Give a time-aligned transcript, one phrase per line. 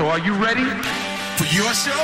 [0.00, 0.64] So are you ready?
[1.36, 2.02] For your show?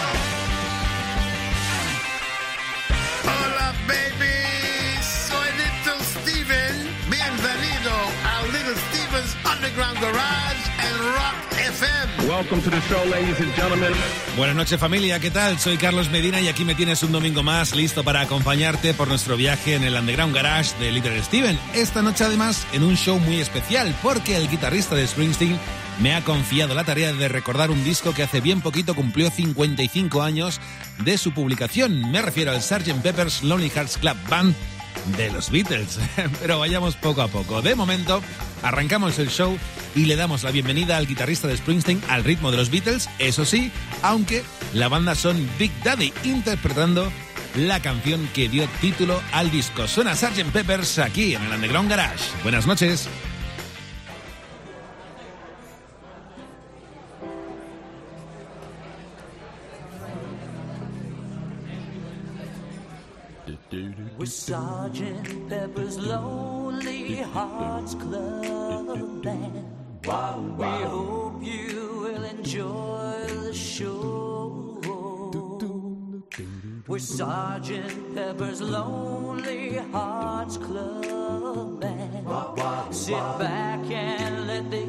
[3.25, 4.37] Hola, baby.
[5.01, 6.77] Soy Little Steven.
[7.09, 12.29] Bienvenido a Little Steven's Underground Garage and Rock FM.
[12.29, 13.95] Welcome to the show, ladies and gentlemen.
[14.37, 15.59] Buenas noches familia, ¿qué tal?
[15.59, 19.39] Soy Carlos Medina y aquí me tienes un domingo más listo para acompañarte por nuestro
[19.39, 21.59] viaje en el Underground Garage de Little Steven.
[21.73, 25.59] Esta noche además en un show muy especial porque el guitarrista de Springsteen
[26.01, 30.23] me ha confiado la tarea de recordar un disco que hace bien poquito cumplió 55
[30.23, 30.61] años
[30.99, 32.11] de su publicación.
[32.11, 33.03] Me refiero al Sgt.
[33.03, 34.55] Pepper's Lonely Hearts Club Band
[35.17, 35.99] de los Beatles.
[36.41, 37.63] Pero vayamos poco a poco.
[37.63, 38.23] De momento,
[38.63, 39.57] arrancamos el show
[39.95, 43.45] y le damos la bienvenida al guitarrista de Springsteen al ritmo de los Beatles, eso
[43.45, 43.73] sí,
[44.03, 44.43] aunque
[44.75, 47.11] la banda son Big Daddy interpretando
[47.55, 49.89] la canción que dio título al disco.
[49.89, 50.51] Suena Sgt.
[50.53, 52.25] Peppers aquí en el Underground Garage.
[52.43, 53.09] Buenas noches.
[64.27, 70.59] With Sergeant Pepper's Lonely Hearts Club Band.
[70.59, 74.81] We hope you will enjoy the show.
[76.89, 82.27] With Sergeant Pepper's Lonely Hearts Club Band.
[82.93, 84.87] Sit back and let the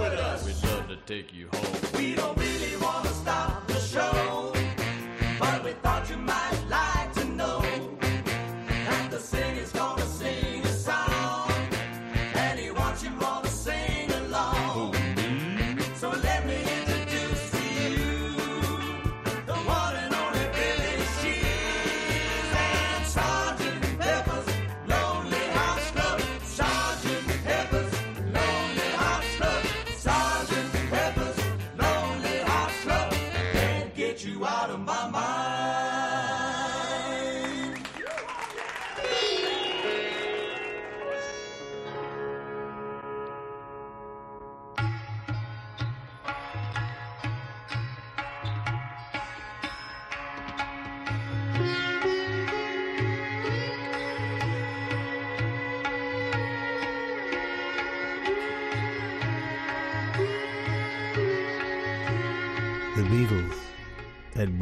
[0.00, 0.46] with us.
[0.46, 1.76] We'd love to take you home.
[1.96, 2.69] We don't really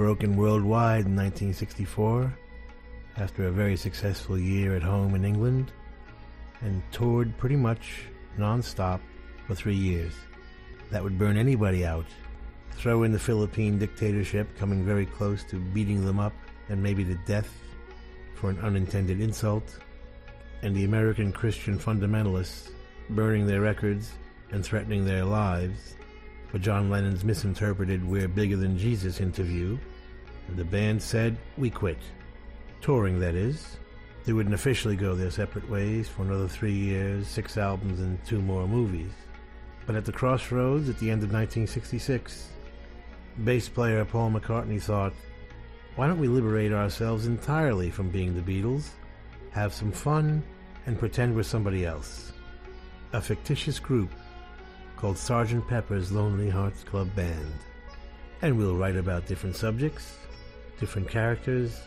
[0.08, 2.34] broken worldwide in 1964
[3.18, 5.70] after a very successful year at home in England
[6.62, 8.04] and toured pretty much
[8.38, 9.02] non-stop
[9.46, 10.14] for three years.
[10.90, 12.06] That would burn anybody out.
[12.70, 16.32] Throw in the Philippine dictatorship coming very close to beating them up
[16.70, 17.52] and maybe to death
[18.34, 19.78] for an unintended insult,
[20.62, 22.70] and the American Christian fundamentalists
[23.10, 24.12] burning their records
[24.52, 25.96] and threatening their lives
[26.50, 29.76] for John Lennon's misinterpreted We're Bigger Than Jesus interview,
[30.48, 31.98] and the band said, We quit.
[32.80, 33.76] Touring, that is.
[34.24, 38.42] They wouldn't officially go their separate ways for another three years, six albums, and two
[38.42, 39.12] more movies.
[39.86, 42.48] But at the crossroads at the end of 1966,
[43.44, 45.14] bass player Paul McCartney thought,
[45.96, 48.90] why don't we liberate ourselves entirely from being the Beatles,
[49.50, 50.44] have some fun,
[50.86, 52.32] and pretend we're somebody else?
[53.14, 54.10] A fictitious group
[54.96, 55.66] called Sgt.
[55.68, 57.52] Pepper's Lonely Hearts Club Band.
[58.42, 60.18] And we'll write about different subjects,
[60.78, 61.80] different characters,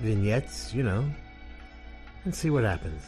[0.00, 1.08] vignettes, you know,
[2.24, 3.02] and see what happens.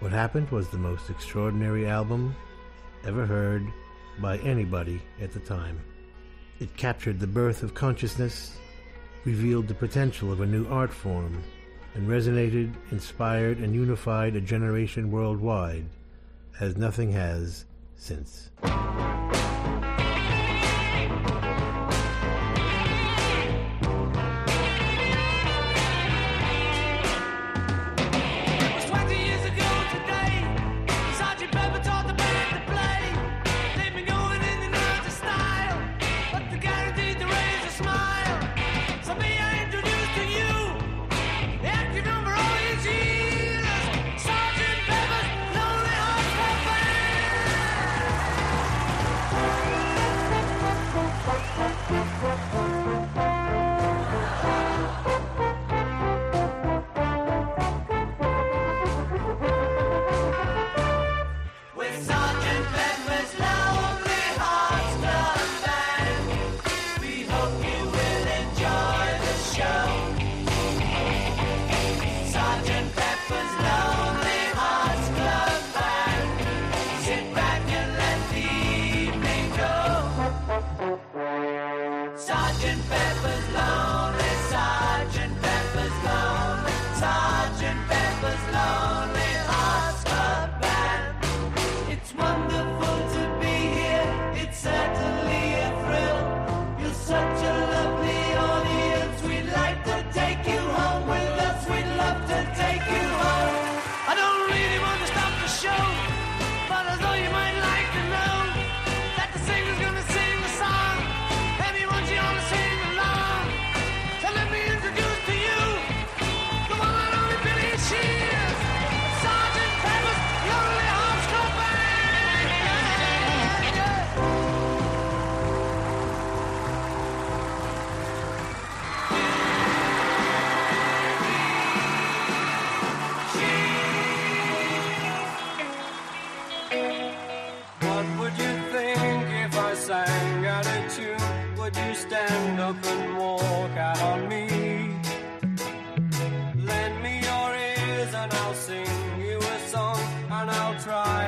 [0.00, 2.34] What happened was the most extraordinary album
[3.06, 3.66] ever heard
[4.20, 5.80] by anybody at the time.
[6.60, 8.56] It captured the birth of consciousness,
[9.24, 11.42] revealed the potential of a new art form,
[11.94, 15.86] and resonated, inspired, and unified a generation worldwide
[16.60, 17.64] as nothing has
[17.96, 18.50] since.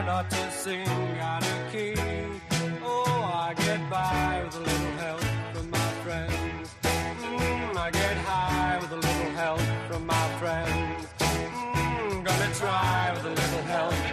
[0.07, 0.87] not to sing
[1.19, 1.95] out of key.
[2.85, 5.21] Oh, I get by with a little help
[5.53, 6.75] from my friends.
[6.83, 11.07] Mm, I get high with a little help from my friends.
[11.19, 14.06] Mm, gonna try with a little help.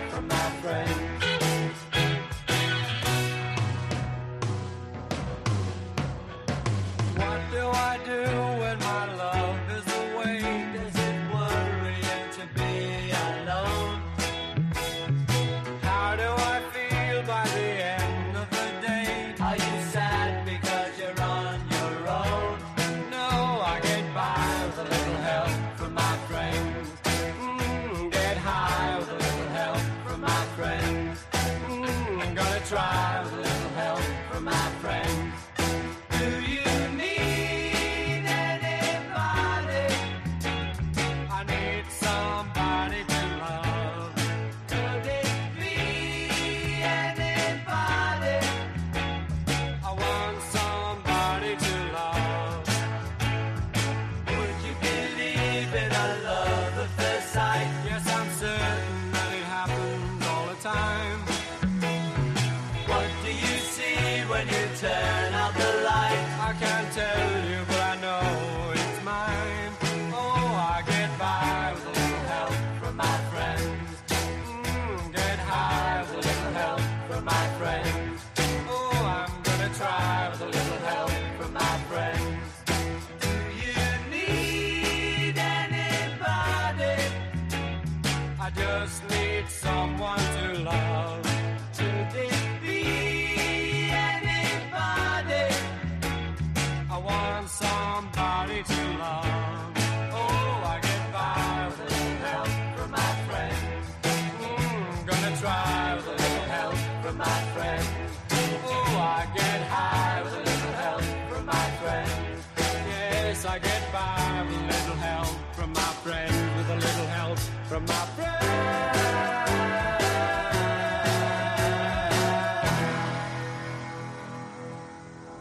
[117.73, 118.37] from my friend.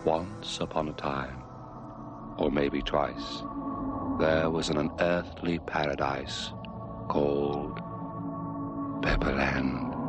[0.07, 1.43] Once upon a time,
[2.39, 3.43] or maybe twice,
[4.19, 6.53] there was an unearthly paradise
[7.09, 7.77] called
[9.03, 10.02] Pepperland.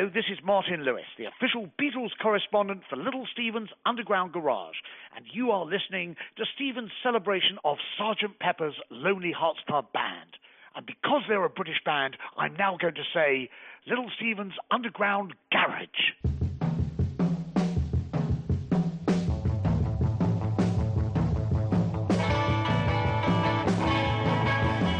[0.00, 4.76] Hello, this is Martin Lewis, the official Beatles correspondent for Little Steven's Underground Garage,
[5.14, 8.38] and you are listening to Steven's celebration of Sgt.
[8.40, 10.38] Pepper's Lonely Hearts Club Band.
[10.74, 13.50] And because they're a British band, I'm now going to say
[13.86, 15.88] Little Steven's Underground Garage.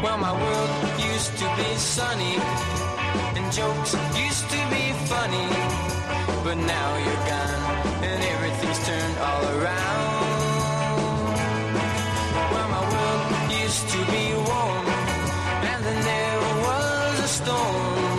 [0.03, 2.90] Well, my world used to be sunny
[3.51, 5.47] jokes used to be funny,
[6.45, 7.63] but now you're gone
[8.01, 10.21] and everything's turned all around.
[12.51, 14.87] Well, my world used to be warm
[15.69, 18.17] and then there was a storm,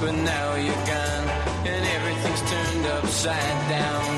[0.00, 1.26] but now you're gone
[1.70, 4.15] and everything's turned upside down.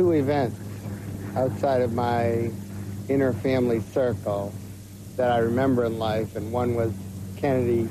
[0.00, 0.58] Two events
[1.36, 2.50] outside of my
[3.10, 4.50] inner family circle
[5.16, 6.90] that I remember in life, and one was
[7.36, 7.90] Kennedy's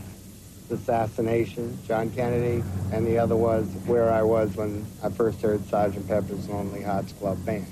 [0.72, 6.08] assassination, John Kennedy, and the other was where I was when I first heard Sergeant
[6.08, 7.68] Pepper's Lonely Hearts Club Band.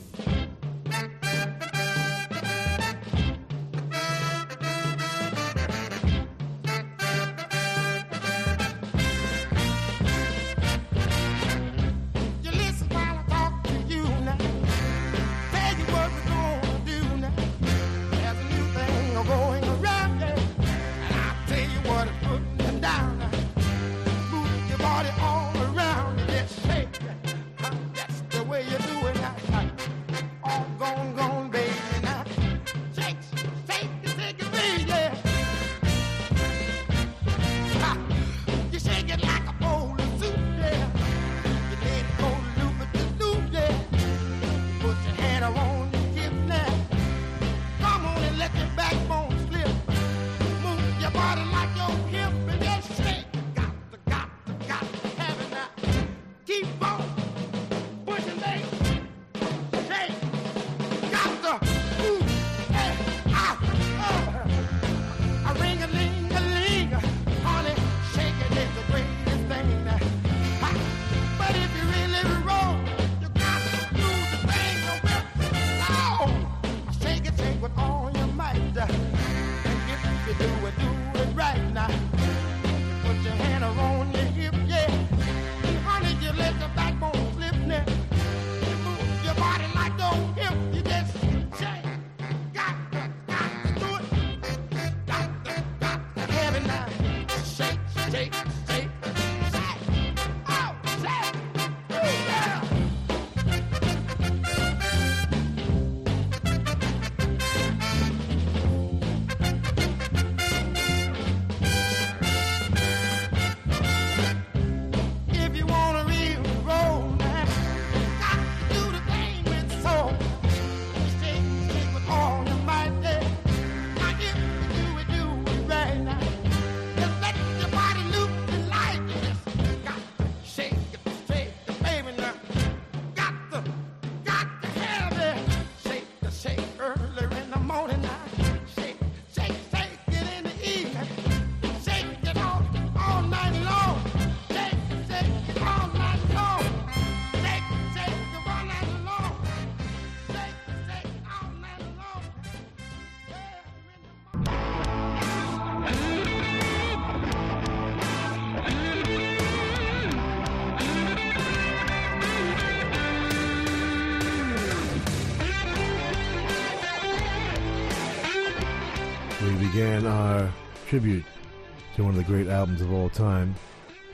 [172.57, 173.53] Albums of all time,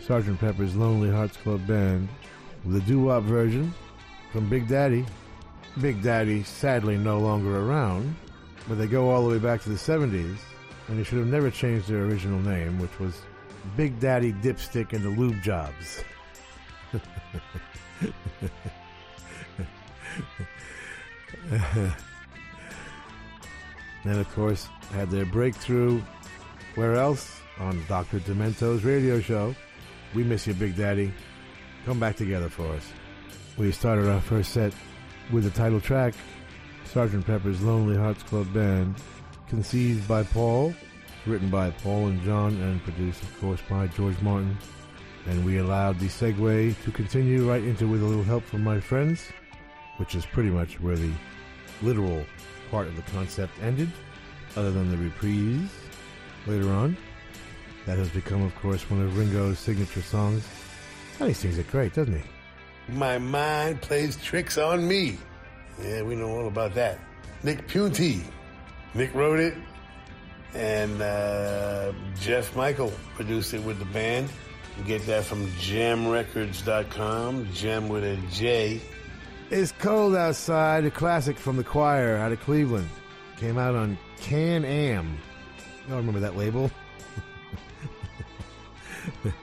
[0.05, 0.37] Sgt.
[0.37, 2.09] Pepper's Lonely Hearts Club Band,
[2.65, 3.73] with a doo-wop version
[4.33, 5.05] from Big Daddy.
[5.79, 8.13] Big Daddy, sadly no longer around,
[8.67, 10.35] but they go all the way back to the 70s,
[10.89, 13.21] and they should have never changed their original name, which was
[13.77, 16.03] Big Daddy Dipstick and the Lube Jobs.
[24.03, 26.01] and of course, had their breakthrough
[26.75, 27.42] where else?
[27.59, 28.19] On Dr.
[28.19, 29.55] Demento's radio show.
[30.13, 31.13] We miss you, Big Daddy.
[31.85, 32.83] Come back together for us.
[33.57, 34.73] We started our first set
[35.31, 36.13] with the title track,
[36.85, 37.25] Sgt.
[37.25, 38.95] Pepper's Lonely Hearts Club Band,
[39.47, 40.73] conceived by Paul,
[41.25, 44.57] written by Paul and John, and produced, of course, by George Martin.
[45.27, 48.79] And we allowed the segue to continue right into With a Little Help from My
[48.79, 49.29] Friends,
[49.97, 51.11] which is pretty much where the
[51.81, 52.25] literal
[52.71, 53.91] part of the concept ended,
[54.55, 55.69] other than the reprise
[56.47, 56.97] later on.
[57.85, 60.47] That has become, of course, one of Ringo's signature songs.
[61.19, 62.93] And he sings it great, doesn't he?
[62.93, 65.17] My mind plays tricks on me.
[65.81, 66.99] Yeah, we know all about that.
[67.43, 68.23] Nick Piunti.
[68.93, 69.55] Nick wrote it,
[70.53, 74.29] and uh, Jeff Michael produced it with the band.
[74.77, 78.81] You get that from jemrecords.com, gem with a J.
[79.49, 82.89] It's Cold Outside, a classic from the choir out of Cleveland.
[83.37, 85.17] Came out on Can Am.
[85.87, 86.71] Y'all remember that label?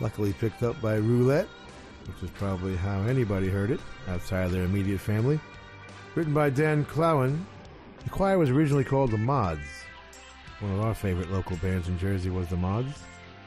[0.00, 1.48] Luckily picked up by Roulette,
[2.06, 5.38] which is probably how anybody heard it outside of their immediate family.
[6.14, 7.42] Written by Dan Klawon,
[8.02, 9.60] the choir was originally called the Mods.
[10.60, 12.98] One of our favorite local bands in Jersey was the Mods.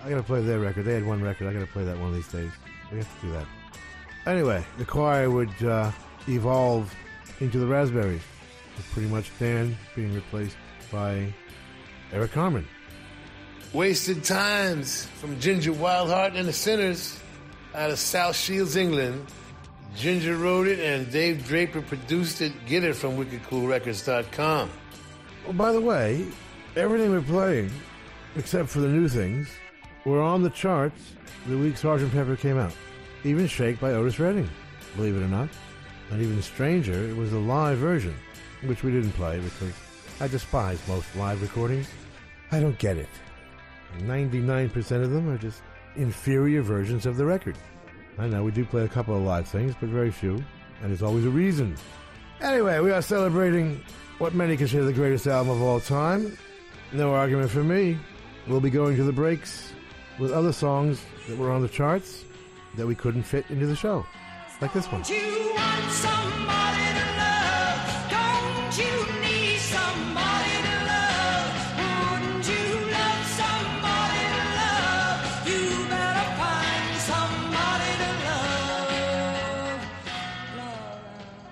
[0.03, 0.85] I gotta play their record.
[0.85, 1.47] They had one record.
[1.47, 2.51] I gotta play that one of these days.
[2.91, 3.45] We have to do that.
[4.25, 5.91] Anyway, the choir would uh,
[6.27, 6.93] evolve
[7.39, 8.21] into the Raspberries,
[8.91, 10.57] pretty much Dan being replaced
[10.91, 11.33] by
[12.11, 12.67] Eric Carmen.
[13.73, 17.19] Wasted Times from Ginger Wildheart and the Sinners
[17.75, 19.25] out of South Shields, England.
[19.95, 22.53] Ginger wrote it and Dave Draper produced it.
[22.65, 24.69] Get it from wickedcoolrecords.com.
[25.47, 26.25] Oh, by the way,
[26.75, 27.71] everything we're playing,
[28.35, 29.49] except for the new things,
[30.05, 31.13] were on the charts
[31.47, 32.11] the week Sgt.
[32.11, 32.73] Pepper came out.
[33.23, 34.49] Even Shake by Otis Redding,
[34.95, 35.49] believe it or not.
[36.11, 38.15] And even stranger, it was the live version,
[38.63, 39.73] which we didn't play because
[40.19, 41.87] I despise most live recordings.
[42.51, 43.09] I don't get it.
[43.99, 45.61] 99% of them are just
[45.95, 47.57] inferior versions of the record.
[48.17, 50.35] I know we do play a couple of live things, but very few,
[50.81, 51.75] and there's always a reason.
[52.41, 53.81] Anyway, we are celebrating
[54.17, 56.37] what many consider the greatest album of all time.
[56.91, 57.97] No argument for me.
[58.47, 59.73] We'll be going to the breaks
[60.19, 62.23] with other songs that were on the charts
[62.75, 64.05] that we couldn't fit into the show,
[64.61, 65.03] like this one.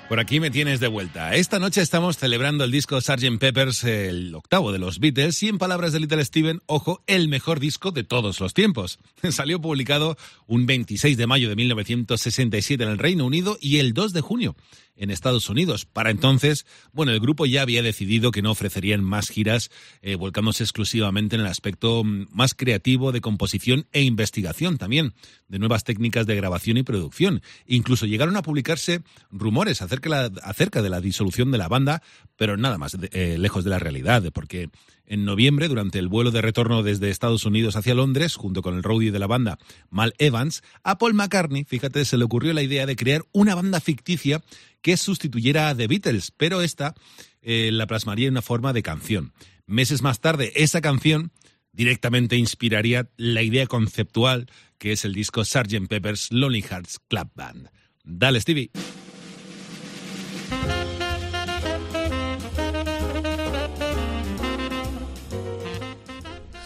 [0.08, 1.34] Por aquí me tienes de vuelta.
[1.34, 3.40] Esta noche estamos celebrando el disco Sgt.
[3.40, 7.60] Peppers, el octavo de los Beatles, y en palabras de Little Steven, ojo, el mejor
[7.60, 9.00] disco de todos los tiempos.
[9.32, 10.16] Salió publicado
[10.46, 14.56] un 26 de mayo de 1967 en el Reino Unido y el 2 de junio
[14.96, 15.86] en Estados Unidos.
[15.86, 19.70] Para entonces, bueno, el grupo ya había decidido que no ofrecerían más giras,
[20.02, 25.14] eh, volcándose exclusivamente en el aspecto mm, más creativo de composición e investigación también,
[25.48, 27.42] de nuevas técnicas de grabación y producción.
[27.66, 32.02] Incluso llegaron a publicarse rumores acerca, de la disolución de la banda,
[32.36, 34.70] pero nada más eh, lejos de la realidad, porque
[35.08, 38.84] en noviembre, durante el vuelo de retorno desde Estados Unidos hacia Londres, junto con el
[38.84, 39.58] roadie de la banda,
[39.90, 43.80] Mal Evans, a Paul McCartney, fíjate, se le ocurrió la idea de crear una banda
[43.80, 44.42] ficticia
[44.82, 46.96] que sustituyera a The Beatles, pero esta
[47.42, 49.34] eh, la plasmaría en una forma de canción.
[49.66, 51.32] Meses más tarde, esa canción
[51.72, 55.88] directamente inspiraría la idea conceptual que es el disco Sgt.
[55.88, 57.70] Pepper's Lonely Hearts Club Band.
[58.04, 58.72] Dale, Stevie.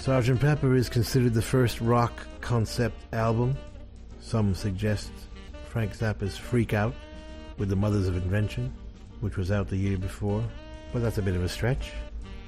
[0.10, 0.39] Sgt.
[0.39, 3.56] Pepper is considered the first rock concept album.
[4.19, 5.12] Some suggest
[5.69, 6.95] Frank Zappa's Freak Out
[7.60, 8.74] with the Mothers of Invention,
[9.19, 10.43] which was out the year before,
[10.91, 11.91] but that's a bit of a stretch.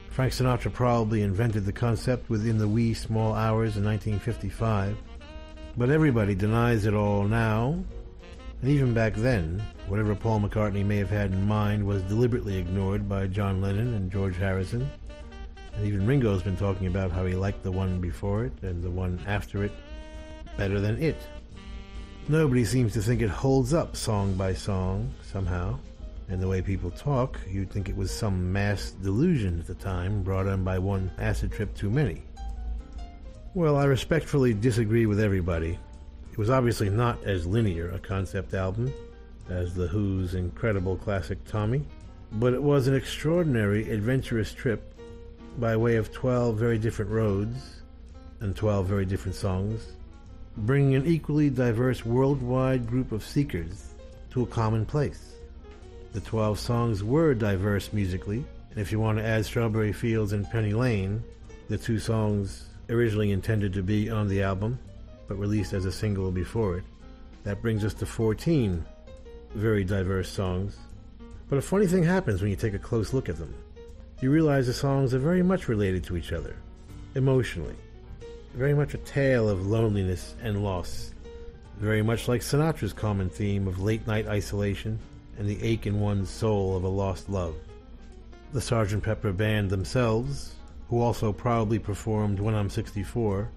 [0.10, 4.98] Frank Sinatra probably invented the concept within the wee small hours in 1955,
[5.78, 7.78] but everybody denies it all now.
[8.64, 13.08] And even back then, whatever Paul McCartney may have had in mind was deliberately ignored
[13.08, 14.90] by John Lennon and George Harrison.
[15.84, 19.20] Even Ringo's been talking about how he liked the one before it and the one
[19.26, 19.72] after it
[20.56, 21.18] better than it.
[22.28, 25.80] Nobody seems to think it holds up song by song, somehow.
[26.30, 30.22] And the way people talk, you'd think it was some mass delusion at the time
[30.22, 32.22] brought on by one acid trip too many.
[33.54, 35.78] Well, I respectfully disagree with everybody.
[36.32, 38.94] It was obviously not as linear a concept album
[39.50, 41.86] as The Who's incredible classic Tommy,
[42.34, 44.91] but it was an extraordinary adventurous trip
[45.60, 47.82] by way of 12 very different roads
[48.40, 49.94] and 12 very different songs,
[50.58, 53.94] bringing an equally diverse worldwide group of seekers
[54.32, 55.36] to a common place.
[56.14, 60.50] The 12 songs were diverse musically, and if you want to add Strawberry Fields and
[60.50, 61.24] Penny Lane,
[61.70, 64.80] the two songs originally intended to be on the album
[65.28, 66.84] but released as a single before it,
[67.44, 68.86] that brings us to 14
[69.56, 70.78] very diverse songs.
[71.50, 73.54] But a funny thing happens when you take a close look at them
[74.22, 76.56] you realize the songs are very much related to each other,
[77.16, 77.76] emotionally.
[78.54, 81.14] Very much a tale of loneliness and loss.
[81.80, 85.00] Very much like Sinatra's common theme of late night isolation
[85.40, 87.56] and the ache in one's soul of a lost love.
[88.54, 89.02] The Sgt.
[89.02, 90.54] Pepper Band themselves,
[90.90, 93.50] who also proudly performed When I'm 64,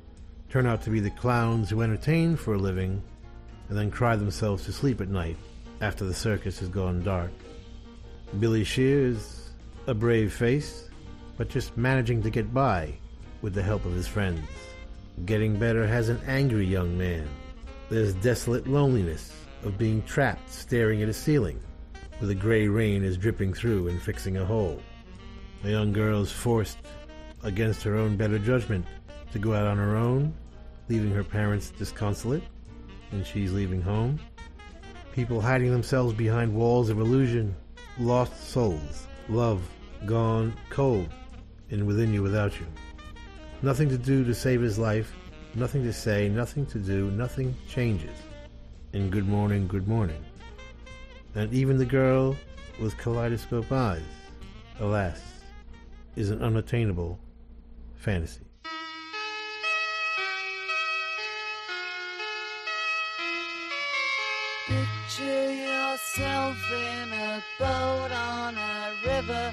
[0.49, 3.03] turn out to be the clowns who entertain for a living
[3.69, 5.37] and then cry themselves to sleep at night
[5.81, 7.33] after the circus has gone dark.
[8.39, 9.34] Billy Shears,
[9.87, 10.89] a brave face,
[11.37, 12.95] but just managing to get by
[13.43, 14.49] with the help of his friends.
[15.27, 17.29] Getting better has an angry young man.
[17.91, 21.61] There's desolate loneliness of being trapped staring at a ceiling
[22.19, 24.81] where the gray rain is dripping through and fixing a hole.
[25.65, 26.79] A young girl is forced,
[27.43, 28.87] against her own better judgment,
[29.33, 30.33] to go out on her own,
[30.89, 32.43] leaving her parents disconsolate,
[33.13, 34.19] and she's leaving home.
[35.13, 37.55] People hiding themselves behind walls of illusion,
[37.99, 39.61] lost souls, love
[40.07, 41.09] gone cold,
[41.71, 42.67] and within you without you.
[43.63, 45.13] Nothing to do to save his life,
[45.55, 48.17] nothing to say, nothing to do, nothing changes.
[48.93, 50.23] And good morning, good morning.
[51.35, 52.37] And even the girl
[52.81, 54.03] with kaleidoscope eyes,
[54.81, 55.21] alas,
[56.17, 57.19] is an unattainable
[57.97, 58.43] fantasy.
[64.67, 69.53] Picture yourself in a boat on a river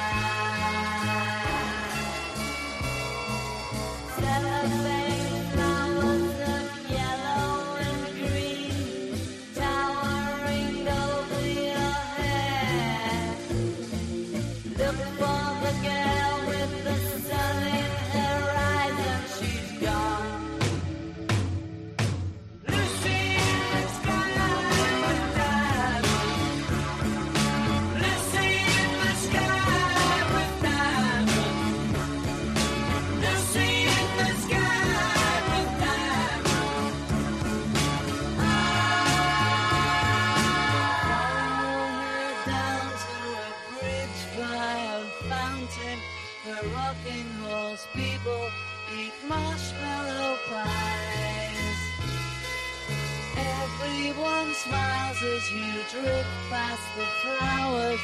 [55.23, 57.99] As you drift past the flowers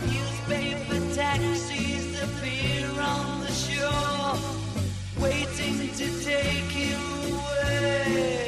[0.05, 4.39] Newspaper taxis appear on the shore,
[5.21, 6.95] waiting to take you
[7.35, 8.46] away.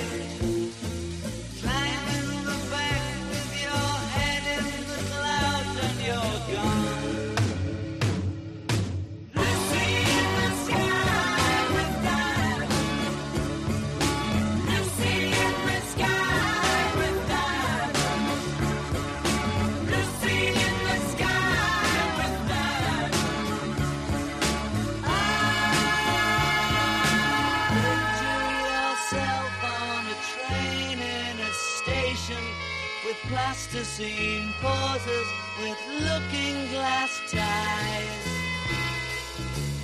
[33.80, 35.28] Plasticine pauses
[35.62, 38.26] with looking glass ties.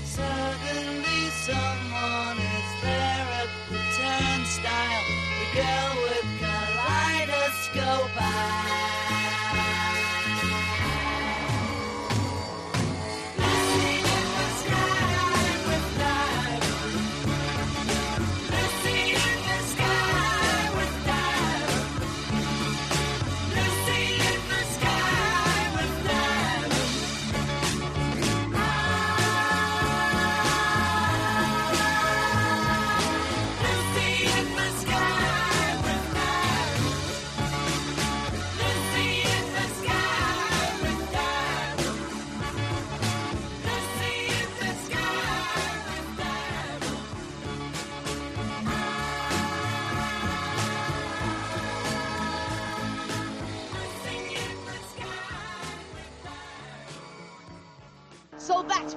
[0.04, 5.06] Suddenly someone is there at the turnstile,
[5.40, 9.25] the girl with kaleidoscope So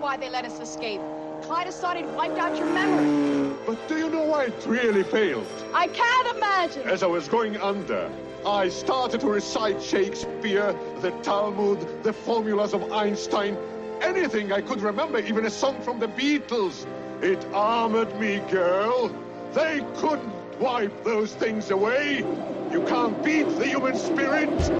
[0.09, 1.03] why they let us escape.
[1.42, 3.55] Clyde decided wiped out your memory.
[3.66, 5.47] But do you know why it really failed?
[5.75, 6.88] I can't imagine.
[6.88, 8.11] As I was going under,
[8.47, 13.59] I started to recite Shakespeare, the Talmud, the formulas of Einstein,
[14.01, 16.87] anything I could remember, even a song from the Beatles.
[17.21, 19.11] It armored me, girl.
[19.53, 22.25] They couldn't wipe those things away.
[22.73, 24.78] You can't beat the human spirit.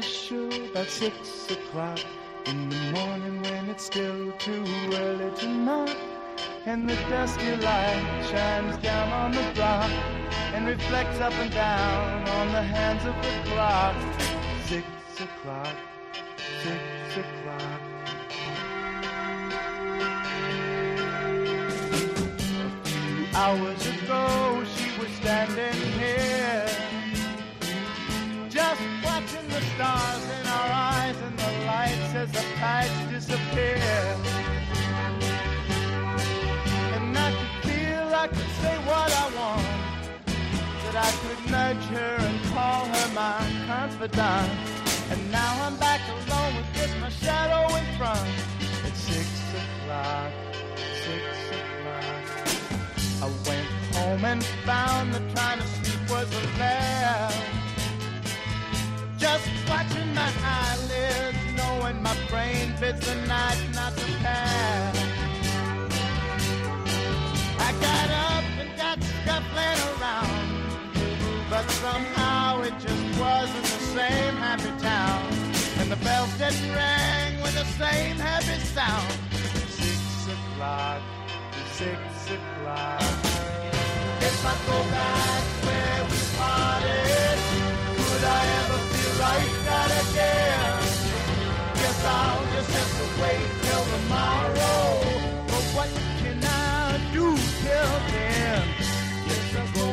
[0.00, 1.98] Special about six o'clock
[2.46, 4.64] in the morning when it's still too
[4.94, 5.94] early to knock.
[6.64, 9.90] And the dusky light shines down on the block
[10.54, 14.11] and reflects up and down on the hands of the clock.
[53.22, 57.32] I went home and found that trying to sleep was laugh.
[59.16, 64.96] Just watching my eyelids, knowing my brain bids the night not to pass.
[67.60, 74.72] I got up and got scuffling around, but somehow it just wasn't the same happy
[74.82, 75.22] town.
[75.78, 79.12] And the bells didn't ring with the same happy sound.
[79.68, 81.00] Six o'clock,
[81.70, 83.11] six o'clock.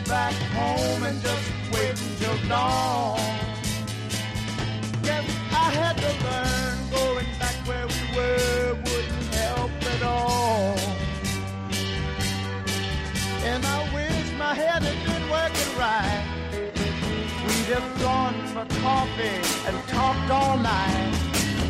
[0.09, 3.38] Back home and just wait until dawn.
[18.49, 21.13] For coffee and talked all night.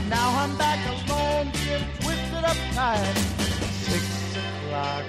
[0.10, 1.52] Now I'm back alone,
[2.00, 3.18] twisted up tight.
[3.88, 4.04] Six
[4.38, 5.04] o'clock,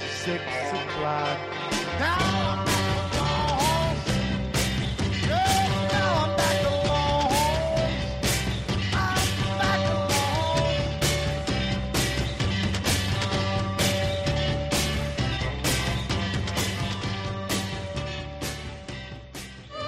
[0.00, 0.42] six
[0.72, 1.38] o'clock.
[1.98, 2.18] Now
[2.66, 2.72] I'm.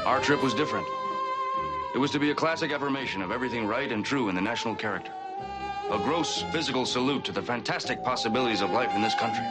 [0.06, 0.86] Our trip was different.
[1.94, 4.74] It was to be a classic affirmation of everything right and true in the national
[4.74, 5.12] character.
[5.92, 9.44] A gross physical salute to the fantastic possibilities of life in this country,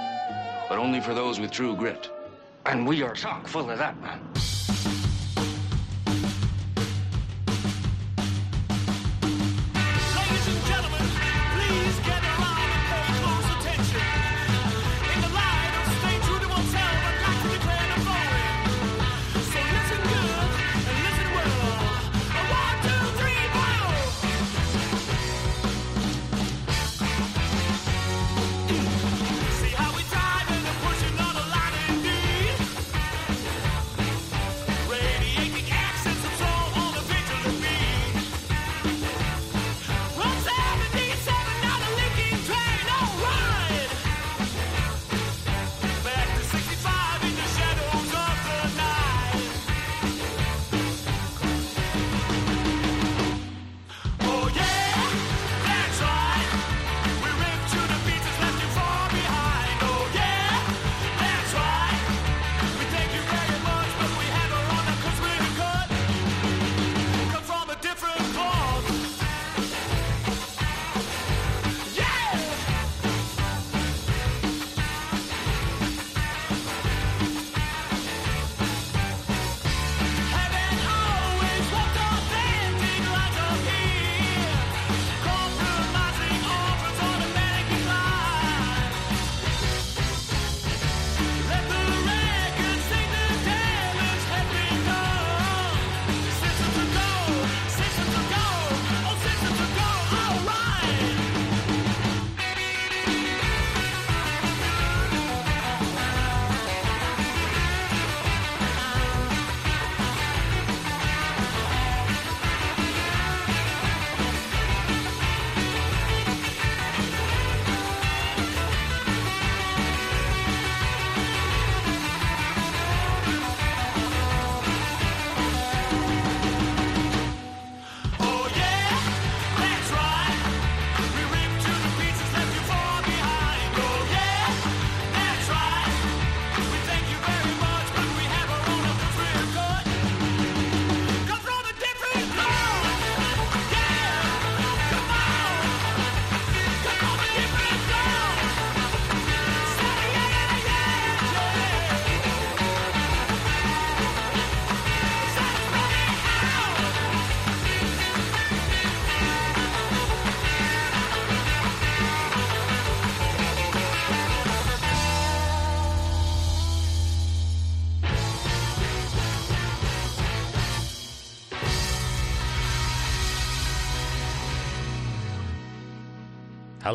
[0.67, 2.09] but only for those with true grit.
[2.65, 4.19] And we are chock full of that, man.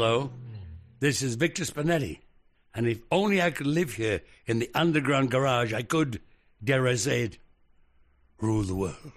[0.00, 0.30] Hello,
[1.00, 2.20] this is Victor Spinetti,
[2.72, 6.20] and if only I could live here in the underground garage, I could,
[6.62, 7.38] dare I say it,
[8.40, 9.10] rule the world.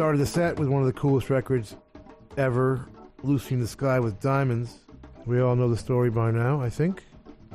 [0.00, 1.76] Started the set with one of the coolest records
[2.38, 2.88] ever,
[3.22, 4.78] Lucy in the Sky with Diamonds.
[5.26, 7.04] We all know the story by now, I think.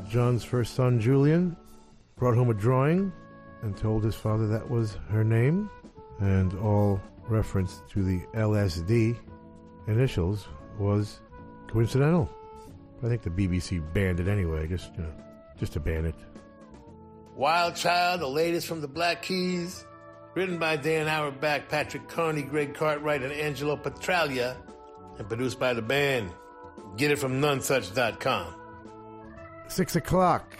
[0.08, 1.58] John's first son, Julian,
[2.18, 3.12] brought home a drawing
[3.64, 5.72] and told his father that was her name,
[6.20, 9.18] and all reference to the LSD
[9.88, 11.22] initials was
[11.66, 12.30] coincidental.
[13.04, 15.12] I think the BBC banned it anyway, just you know,
[15.58, 16.16] just to ban it.
[17.36, 19.84] Wild Child, the latest from the Black Keys,
[20.36, 24.58] written by Dan Auerbach, Patrick Carney, Greg Cartwright, and Angelo Petraglia,
[25.18, 26.30] and produced by the band.
[26.98, 28.54] Get it from nonesuch.com.
[29.68, 30.58] Six o'clock.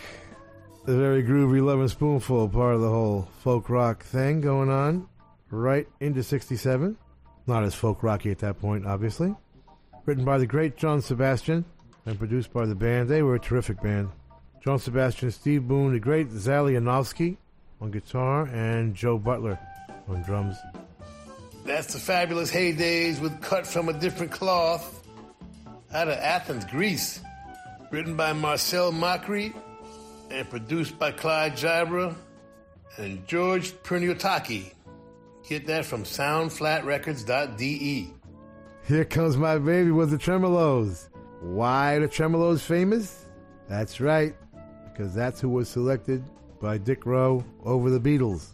[0.86, 5.08] The very groovy Lovin' Spoonful, part of the whole folk rock thing going on,
[5.50, 6.98] right into 67.
[7.48, 9.36] Not as folk rocky at that point, obviously.
[10.06, 11.66] Written by the great John Sebastian
[12.06, 13.10] and produced by the band.
[13.10, 14.10] They were a terrific band.
[14.64, 17.38] John Sebastian, Steve Boone, the great Zal Yanovsky
[17.82, 19.60] on guitar, and Joe Butler
[20.08, 20.58] on drums.
[21.66, 25.08] That's the fabulous heydays with Cut from a Different Cloth
[25.94, 27.22] out of Athens, Greece.
[27.92, 29.54] Written by Marcel Macri
[30.30, 32.14] and produced by Clyde Jibra
[32.98, 34.74] and George Perniotaki.
[35.48, 38.12] Get that from soundflatrecords.de.
[38.88, 41.10] Here comes my baby with the Tremeloes.
[41.42, 43.26] Why are the Tremeloes famous?
[43.70, 44.36] That's right,
[44.92, 46.24] because that's who was selected
[46.66, 48.48] by Dick Rowe over the Beatles.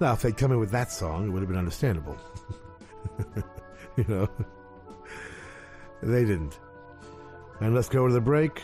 [0.00, 2.18] Now, if they'd come in with that song, it would have been understandable.
[3.96, 4.28] you know,
[6.02, 6.58] they didn't.
[7.60, 8.60] And let's go to the break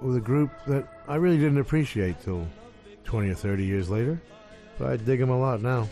[0.00, 2.48] with a group that I really didn't appreciate till
[3.04, 4.22] 20 or 30 years later.
[4.78, 5.86] But I dig them a lot now.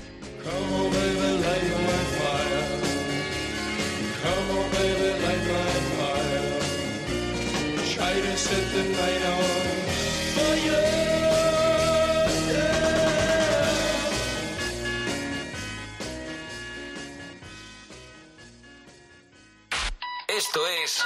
[20.40, 21.04] Esto es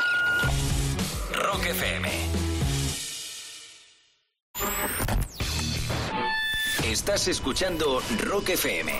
[1.32, 2.09] Rock FM.
[6.85, 8.93] Estás escuchando Rock FM.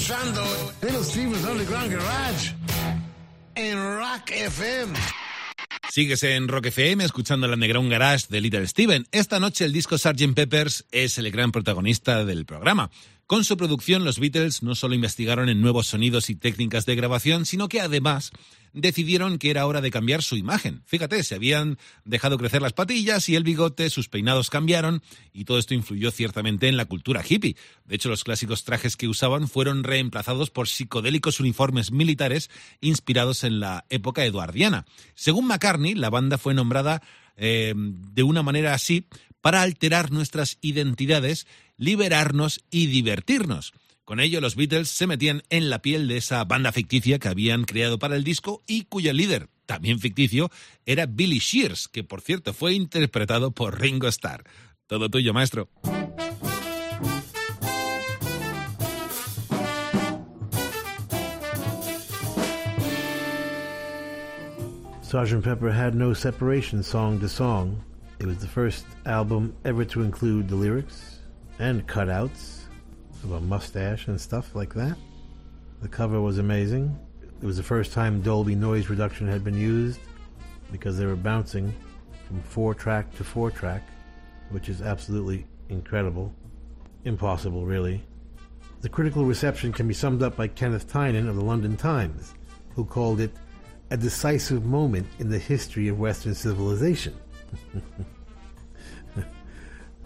[0.00, 0.42] Escuchando
[0.80, 2.54] Little Steven's Underground Garage
[3.54, 4.94] en Rock FM.
[5.90, 9.06] Sigues en Rock FM escuchando el Underground Garage de Little Steven.
[9.12, 10.32] Esta noche el disco Sgt.
[10.34, 12.90] Peppers es el gran protagonista del programa.
[13.26, 17.44] Con su producción, los Beatles no solo investigaron en nuevos sonidos y técnicas de grabación,
[17.44, 18.30] sino que además
[18.72, 20.82] decidieron que era hora de cambiar su imagen.
[20.86, 25.02] Fíjate, se habían dejado crecer las patillas y el bigote, sus peinados cambiaron
[25.32, 27.56] y todo esto influyó ciertamente en la cultura hippie.
[27.84, 32.50] De hecho, los clásicos trajes que usaban fueron reemplazados por psicodélicos uniformes militares
[32.80, 34.86] inspirados en la época eduardiana.
[35.14, 37.02] Según McCartney, la banda fue nombrada
[37.36, 39.06] eh, de una manera así
[39.40, 41.46] para alterar nuestras identidades,
[41.76, 43.72] liberarnos y divertirnos.
[44.10, 47.62] Con ello, los Beatles se metían en la piel de esa banda ficticia que habían
[47.62, 50.50] creado para el disco y cuyo líder, también ficticio,
[50.84, 54.42] era Billy Shears, que por cierto fue interpretado por Ringo Starr.
[54.88, 55.68] Todo tuyo, maestro.
[65.02, 65.44] Sgt.
[65.44, 67.80] Pepper had no separation song to song.
[68.18, 71.20] It was the first album ever to include the lyrics
[71.60, 72.59] and cutouts
[73.24, 74.96] of a mustache and stuff like that.
[75.82, 76.98] The cover was amazing.
[77.42, 80.00] It was the first time Dolby noise reduction had been used
[80.70, 81.74] because they were bouncing
[82.26, 83.82] from four track to four track,
[84.50, 86.34] which is absolutely incredible.
[87.04, 88.02] Impossible, really.
[88.82, 92.34] The critical reception can be summed up by Kenneth Tynan of the London Times,
[92.74, 93.32] who called it
[93.90, 97.14] a decisive moment in the history of Western civilization.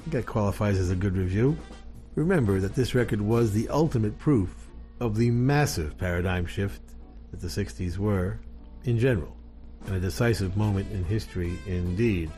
[0.09, 1.57] that qualifies as a good review.
[2.15, 4.69] Remember that this record was the ultimate proof
[5.01, 6.81] of the massive paradigm shift
[7.33, 8.39] that the 60s were
[8.85, 9.37] in general,
[9.87, 12.31] and a decisive moment in history indeed.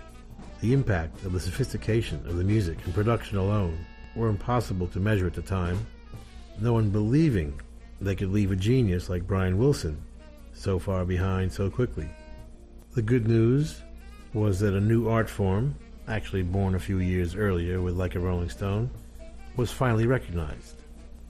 [0.62, 5.26] The impact of the sophistication of the music and production alone were impossible to measure
[5.26, 5.86] at the time,
[6.58, 7.60] no one believing
[8.00, 10.02] they could leave a genius like Brian Wilson
[10.54, 12.08] so far behind so quickly.
[12.94, 13.82] The good news
[14.32, 15.74] was that a new art form,
[16.08, 18.90] actually born a few years earlier with Like a Rolling Stone,
[19.56, 20.82] was finally recognized.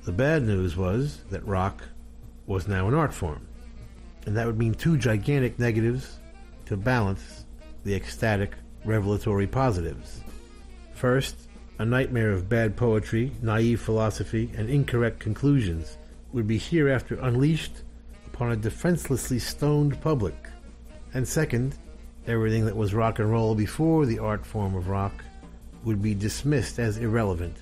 [0.05, 1.83] The bad news was that rock
[2.47, 3.47] was now an art form,
[4.27, 6.19] and that would mean two gigantic negatives
[6.67, 7.45] to balance
[7.85, 8.53] the ecstatic,
[8.85, 10.21] revelatory positives.
[10.95, 11.37] First,
[11.79, 15.99] a nightmare of bad poetry, naive philosophy, and incorrect conclusions
[16.33, 17.83] would be hereafter unleashed
[18.27, 20.49] upon a defenselessly stoned public.
[21.15, 21.77] And second,
[22.27, 25.25] everything that was rock and roll before the art form of rock
[25.85, 27.57] would be dismissed as irrelevant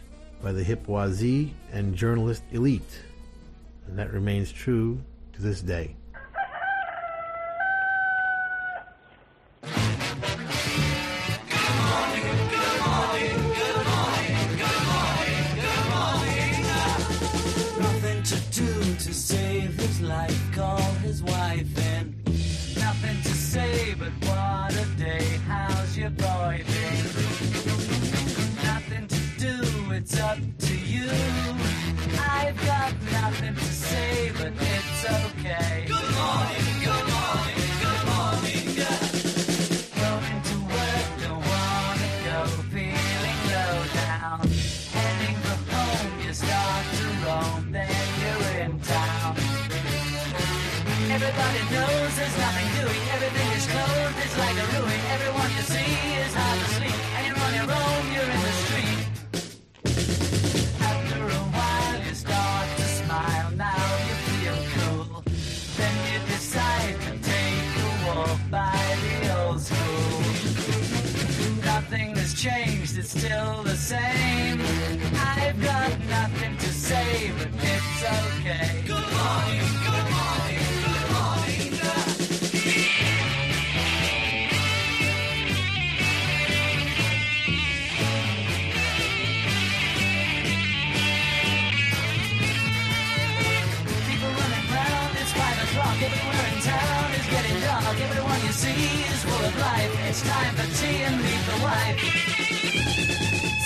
[0.44, 3.00] by the bourgeoisie and journalist elite.
[3.86, 5.00] And that remains true
[5.32, 5.96] to this day.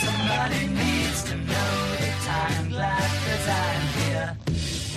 [0.00, 2.70] Somebody needs to know the time.
[2.70, 3.97] That I'm here.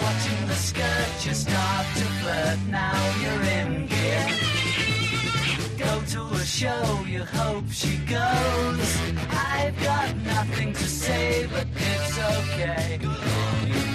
[0.02, 2.60] Watching the skirt, you start to flirt.
[2.70, 4.28] Now you're in gear.
[5.78, 8.90] Go to a show, you hope she goes.
[9.30, 13.91] I've got nothing to say, but it's okay.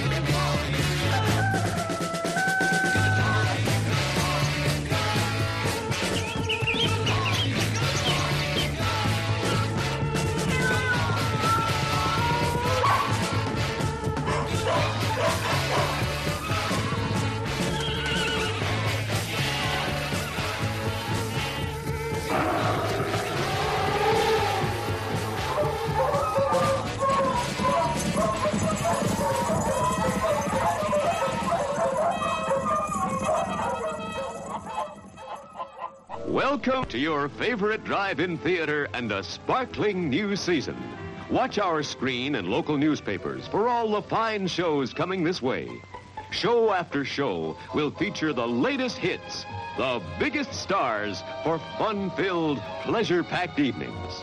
[36.96, 40.74] To your favorite drive-in theater and a sparkling new season.
[41.28, 45.68] Watch our screen and local newspapers for all the fine shows coming this way.
[46.30, 49.44] Show after show will feature the latest hits,
[49.76, 54.22] the biggest stars for fun-filled, pleasure-packed evenings.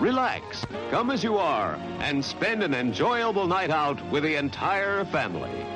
[0.00, 5.66] Relax, come as you are, and spend an enjoyable night out with the entire family.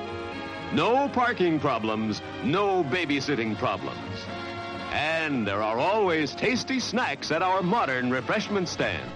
[0.72, 4.24] No parking problems, no babysitting problems.
[4.92, 9.10] And there are always tasty snacks at our modern refreshment stand.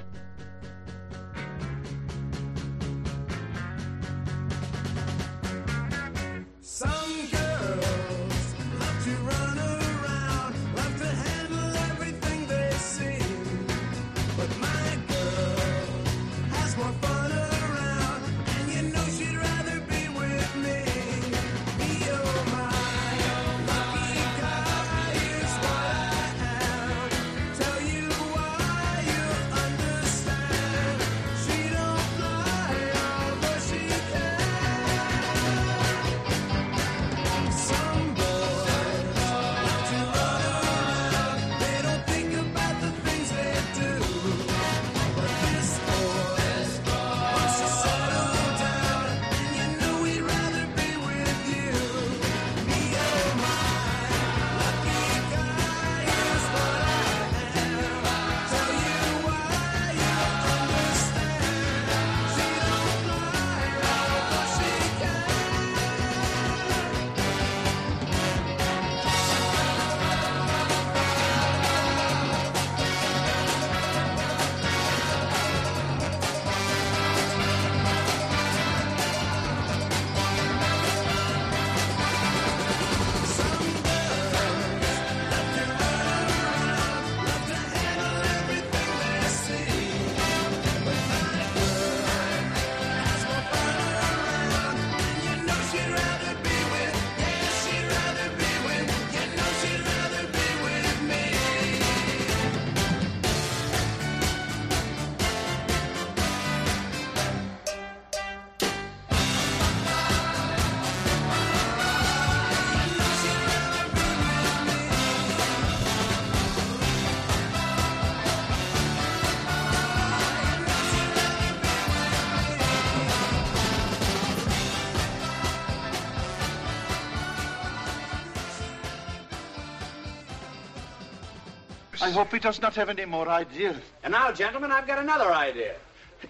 [132.17, 133.77] hope he does not have any more ideas.
[134.03, 135.75] And now, gentlemen, I've got another idea.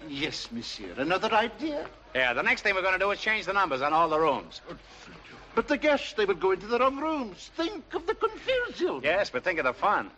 [0.09, 1.87] Yes, monsieur, another idea.
[2.13, 4.19] Yeah, the next thing we're going to do is change the numbers on all the
[4.19, 4.61] rooms.
[5.55, 7.49] But the guests, they would go into the wrong rooms.
[7.55, 9.01] Think of the confusion.
[9.03, 10.11] Yes, but think of the fun.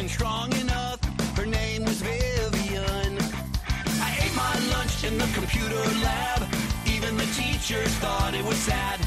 [0.00, 0.98] wasn't strong enough.
[1.36, 3.18] Her name was Vivian.
[4.00, 6.42] I ate my lunch in the computer lab.
[6.86, 8.99] Even the teachers thought it was sad.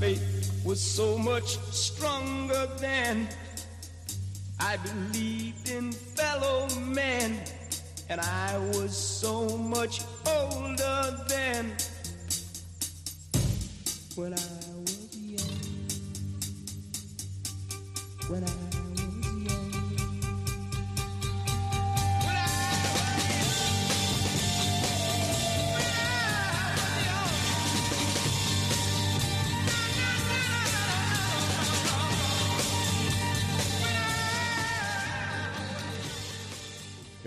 [0.00, 3.28] Faith was so much stronger than
[4.58, 5.43] I believed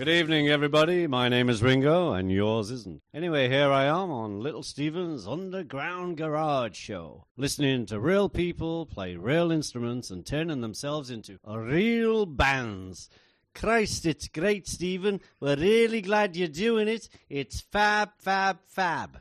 [0.08, 1.06] Good evening, everybody.
[1.06, 3.02] My name is Ringo, and yours isn't.
[3.12, 9.16] Anyway, here I am on Little Steven's Underground Garage Show, listening to real people play
[9.16, 13.10] real instruments and turning themselves into real bands.
[13.54, 15.20] Christ, it's great, Steven.
[15.40, 17.10] We're really glad you're doing it.
[17.28, 19.18] It's fab, fab, fab.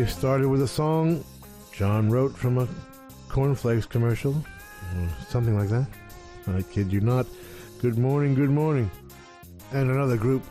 [0.00, 1.22] We started with a song
[1.72, 2.66] John wrote from a
[3.28, 4.34] cornflakes commercial,
[5.28, 5.88] something like that.
[6.48, 7.26] I kid you not.
[7.82, 8.90] Good morning, good morning.
[9.72, 10.42] And another group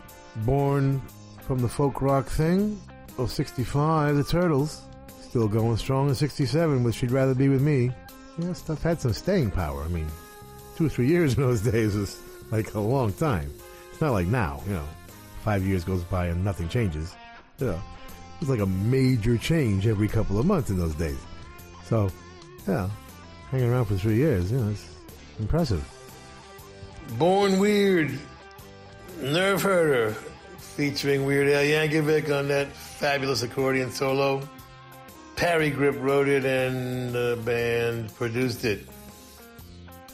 [0.45, 1.01] born
[1.41, 2.79] from the folk rock thing
[3.17, 4.83] of 65, the Turtles.
[5.19, 7.91] Still going strong in 67 with She'd Rather Be With Me.
[8.37, 9.81] Yeah, stuff had some staying power.
[9.81, 10.09] I mean,
[10.75, 12.21] two or three years in those days was
[12.51, 13.51] like a long time.
[13.91, 14.87] It's not like now, you know,
[15.43, 17.15] five years goes by and nothing changes.
[17.57, 17.81] You know,
[18.39, 21.19] it was like a major change every couple of months in those days.
[21.83, 22.09] So,
[22.65, 22.89] yeah,
[23.51, 24.87] hanging around for three years, you know, it's
[25.39, 25.83] impressive.
[27.17, 28.17] Born Weird,
[29.19, 30.15] Nerf Herder,
[30.57, 34.47] featuring Weird Al Yankovic on that fabulous accordion solo.
[35.35, 38.87] Parry Gripp wrote it and the band produced it.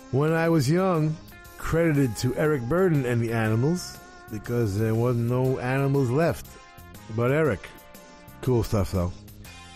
[0.09, 1.15] When I was young,
[1.57, 3.99] credited to Eric Burdon and the Animals
[4.32, 6.47] because there wasn't no animals left
[7.15, 7.67] but Eric.
[8.42, 9.12] Cool stuff though.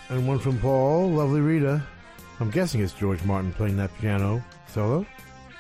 [0.10, 1.84] And one from Paul, Lovely Rita.
[2.40, 5.06] I'm guessing it's George Martin playing that piano solo,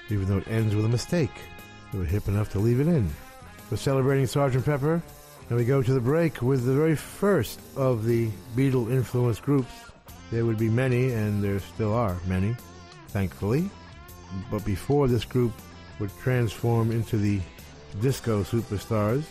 [0.10, 1.32] even though it ends with a mistake.
[1.91, 3.10] They were hip enough to leave it in.
[3.70, 4.64] We're celebrating Sgt.
[4.64, 5.02] Pepper.
[5.50, 9.72] And we go to the break with the very first of the Beatle influenced groups.
[10.30, 12.56] There would be many, and there still are many,
[13.08, 13.68] thankfully.
[14.52, 15.52] But before this group
[16.00, 17.41] would transform into the
[18.00, 19.24] disco superstars,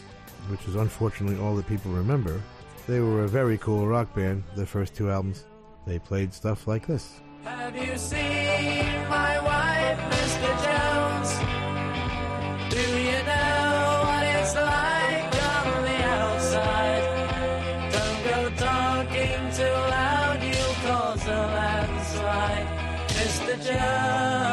[0.48, 2.42] which is unfortunately all that people remember,
[2.88, 4.42] they were a very cool rock band.
[4.56, 5.44] Their first two albums,
[5.86, 7.20] they played stuff like this.
[7.44, 10.50] Have you seen my wife, Mr.
[10.64, 11.30] Jones?
[12.74, 17.04] Do you know what it's like on the outside?
[17.92, 22.68] Don't go talking too loud, you'll cause a landslide,
[23.08, 23.54] Mr.
[23.64, 24.47] Jones.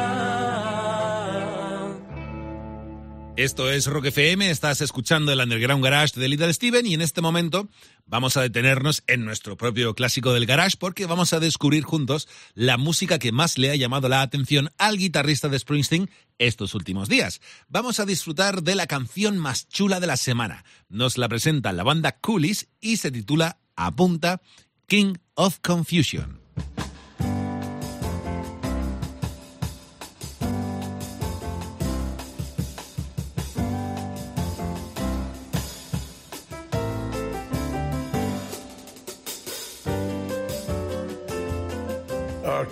[3.37, 7.19] Esto es Rock FM, estás escuchando el Underground Garage de Little Steven y en este
[7.19, 7.67] momento
[8.05, 12.77] vamos a detenernos en nuestro propio clásico del garage porque vamos a descubrir juntos la
[12.77, 17.41] música que más le ha llamado la atención al guitarrista de Springsteen estos últimos días.
[17.67, 20.63] Vamos a disfrutar de la canción más chula de la semana.
[20.87, 24.41] Nos la presenta la banda Coolies y se titula Apunta
[24.87, 26.44] King of Confusion.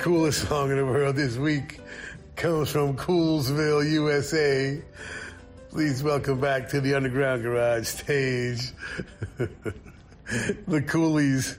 [0.03, 1.79] Coolest song in the world this week
[2.35, 4.83] comes from Coolsville, USA.
[5.69, 8.73] Please welcome back to the Underground Garage stage,
[10.67, 11.57] the Coolies.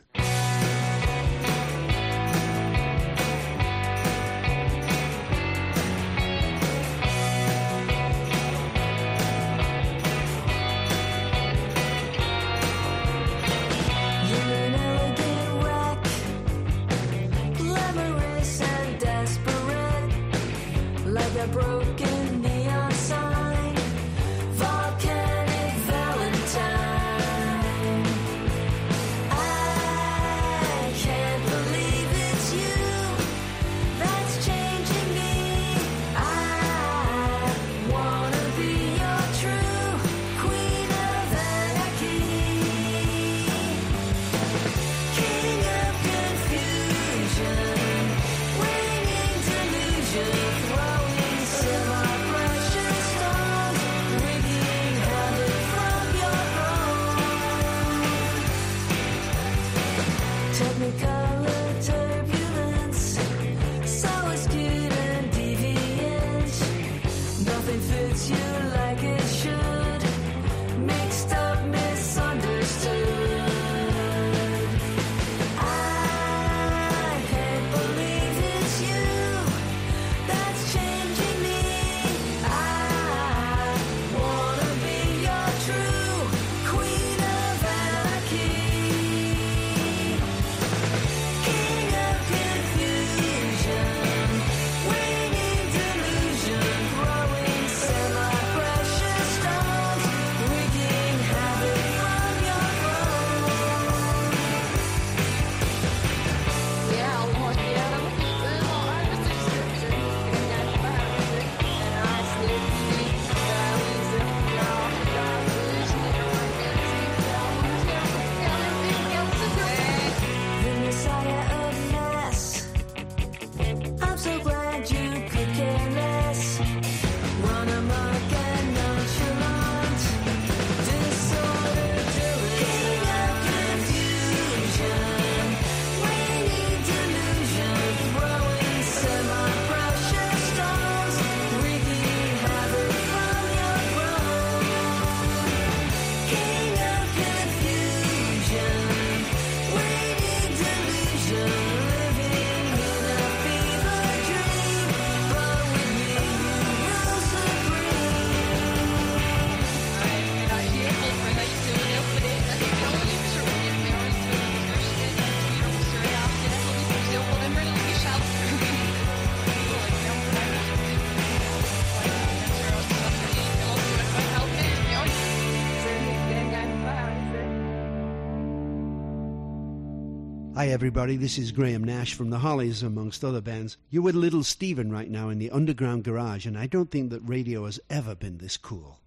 [180.74, 181.16] Everybody.
[181.16, 183.76] This is Graham Nash from the Hollies, amongst other bands.
[183.90, 187.20] You're with Little Steven right now in the Underground Garage, and I don't think that
[187.20, 188.98] radio has ever been this cool.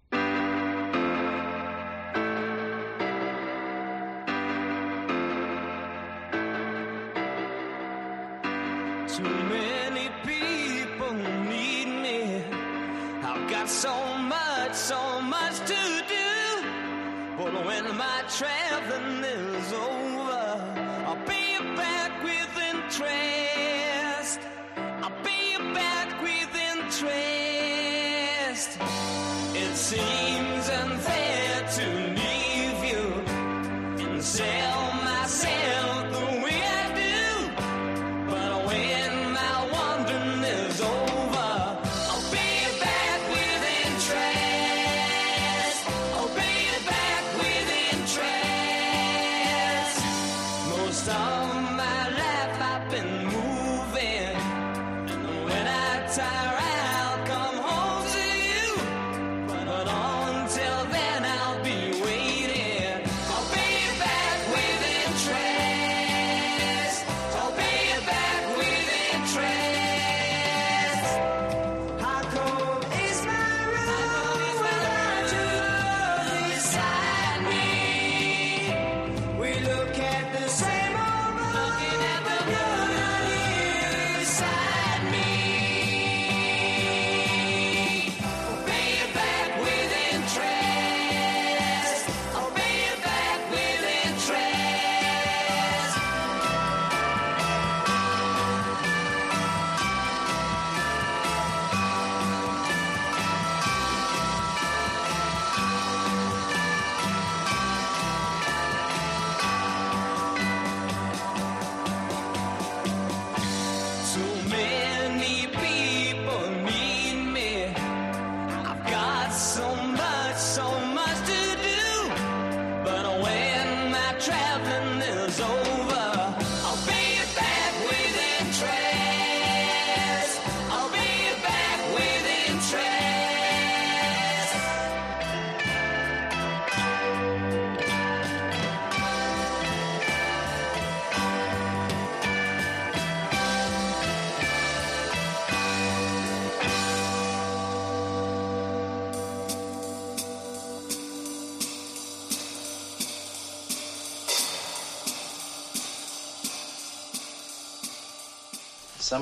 [29.90, 30.17] It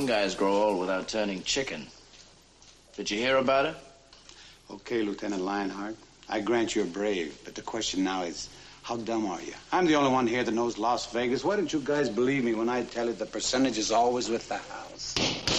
[0.07, 1.85] Some guys grow old without turning chicken.
[2.97, 3.75] Did you hear about it?
[4.71, 5.97] Okay, Lieutenant Lionheart.
[6.29, 8.49] I grant you're brave, but the question now is,
[8.85, 9.53] how dumb are you?
[9.73, 11.43] I'm the only one here that knows Las Vegas.
[11.43, 14.49] Why don't you guys believe me when I tell you the percentage is always with
[14.49, 15.13] the house?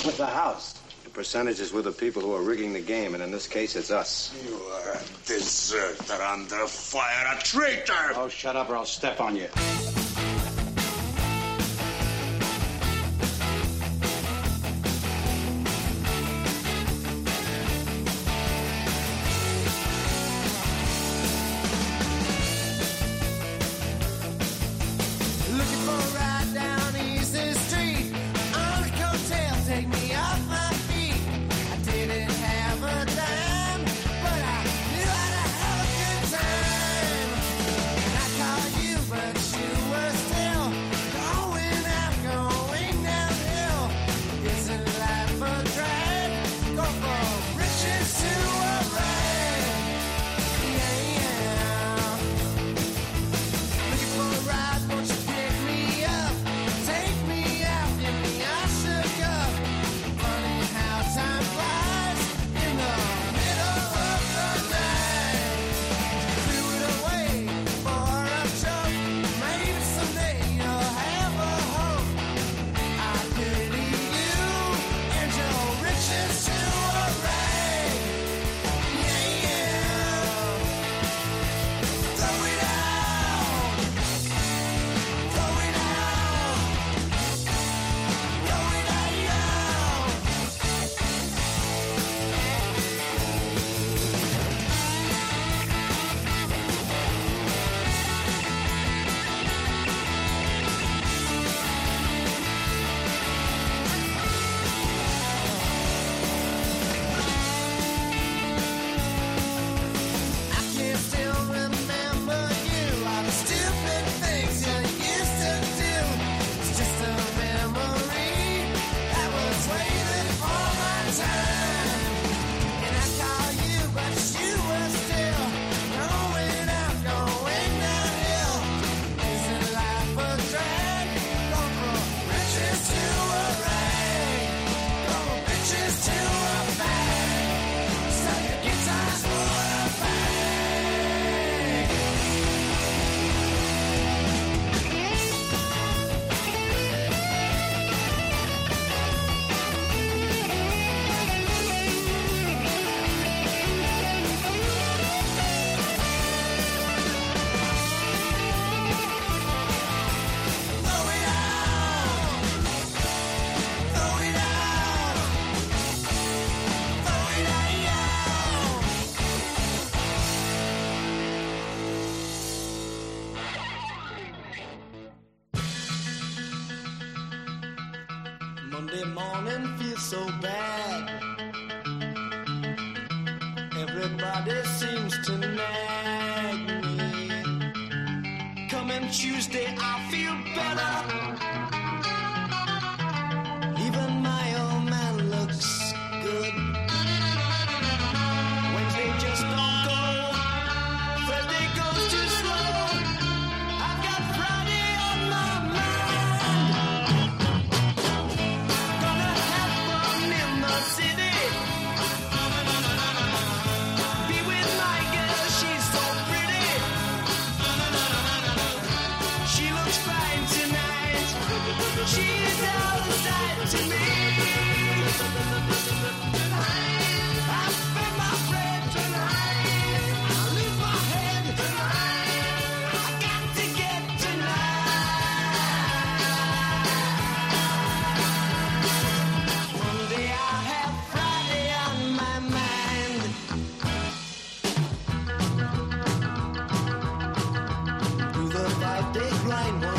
[0.06, 0.80] With the house.
[1.04, 3.76] The percentage is with the people who are rigging the game, and in this case,
[3.76, 4.34] it's us.
[4.48, 8.14] You are a deserter under fire, a traitor!
[8.16, 9.50] Oh, shut up or I'll step on you.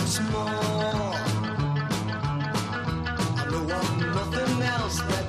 [0.09, 0.49] Once more.
[3.37, 5.28] I I'm nothing else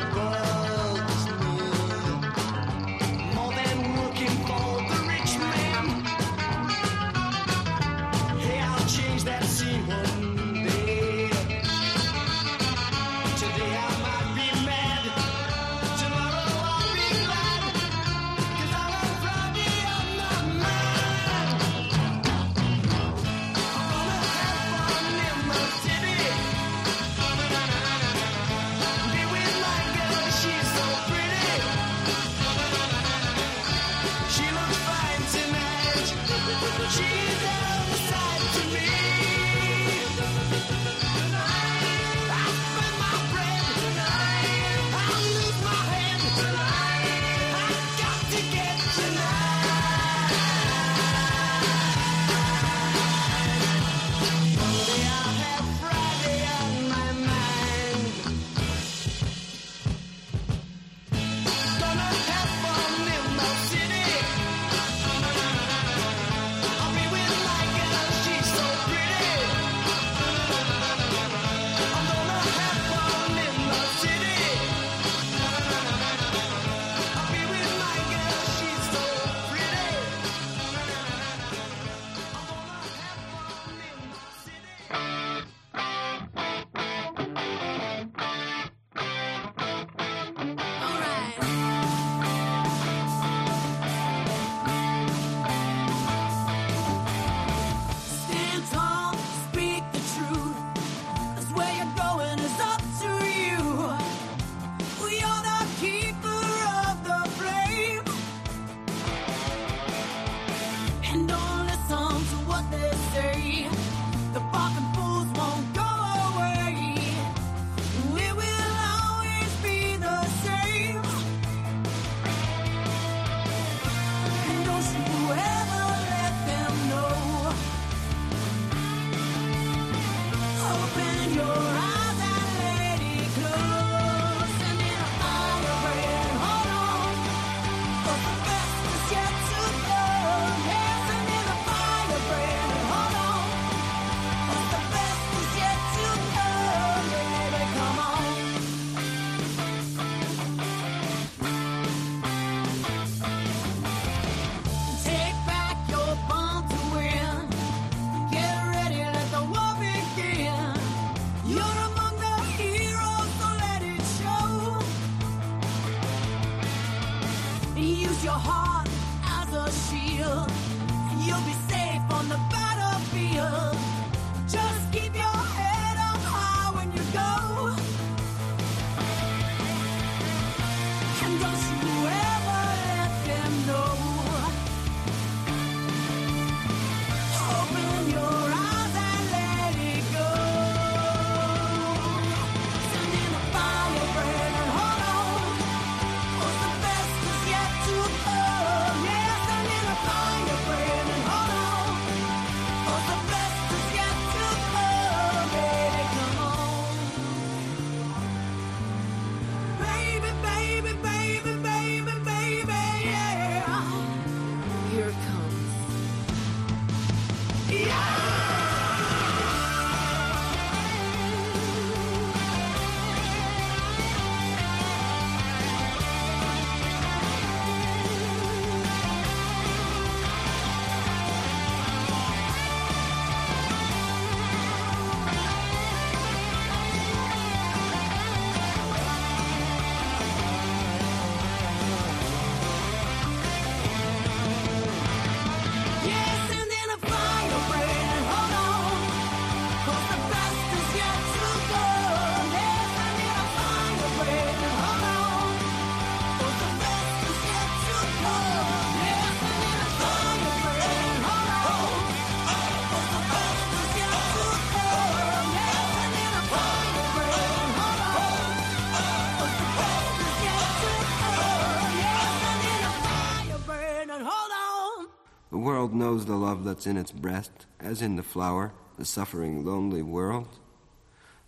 [275.99, 280.47] knows the love that's in its breast, as in the flower, the suffering, lonely world.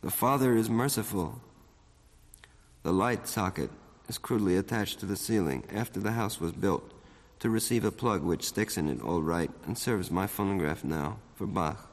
[0.02, 1.41] The Father is merciful.
[2.84, 3.72] The light socket
[4.10, 6.91] is crudely attached to the ceiling after the house was built
[7.40, 11.18] to receive a plug which sticks in it all right and serves my phonograph now
[11.34, 11.90] for Bach.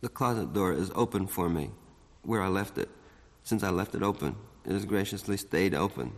[0.00, 1.70] The closet door is open for me,
[2.22, 2.88] where I left it.
[3.44, 4.34] Since I left it open,
[4.64, 6.12] it has graciously stayed open.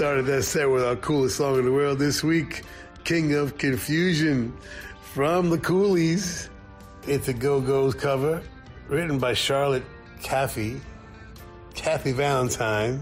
[0.00, 2.62] Started that set with our coolest song in the world this week,
[3.04, 4.56] King of Confusion
[5.12, 6.48] from the Coolies.
[7.06, 8.42] It's a Go Go's cover,
[8.88, 9.82] written by Charlotte
[10.22, 10.80] Caffey,
[11.74, 13.00] Kathy Valentine,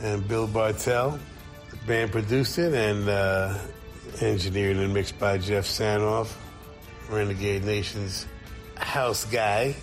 [0.00, 1.20] and Bill Bartell.
[1.70, 3.56] The band produced it and uh,
[4.20, 6.34] engineered and mixed by Geoff Sanoff,
[7.08, 8.26] Renegade Nation's
[8.74, 9.76] house guy.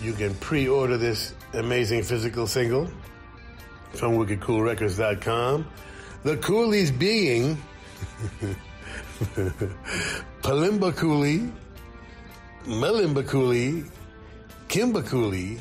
[0.00, 2.88] You can pre order this amazing physical single
[3.94, 5.66] from wickedcoolrecords.com.
[6.24, 7.56] The Coolies being
[10.42, 11.52] Palimba Cooley,
[12.64, 13.84] Melimba Cooley,
[14.68, 15.58] Kimba Cooley,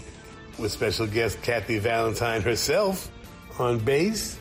[0.57, 3.11] with special guest Kathy Valentine herself
[3.59, 4.37] on bass,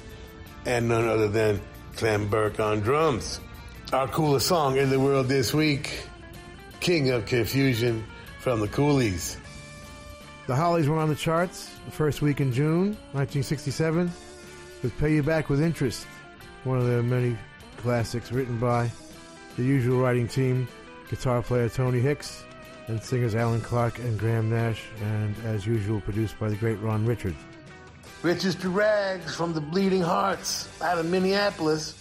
[0.67, 1.61] and none other than
[1.97, 3.41] Clem Burke on drums.
[3.93, 6.07] Our coolest song in the world this week,
[6.81, 8.05] King of Confusion
[8.41, 9.37] from the Coolies.
[10.51, 14.11] The Hollies were on the charts the first week in June 1967
[14.83, 16.05] with Pay You Back with Interest,
[16.65, 17.39] one of their many
[17.77, 18.91] classics written by
[19.57, 20.67] the usual writing team
[21.09, 22.43] guitar player Tony Hicks
[22.89, 27.07] and singers Allan Clarke and Graham Nash, and as usual, produced by the great Ron
[27.07, 27.39] Richards.
[28.25, 31.95] Riches to Rags from the Bleeding Hearts out of Minneapolis.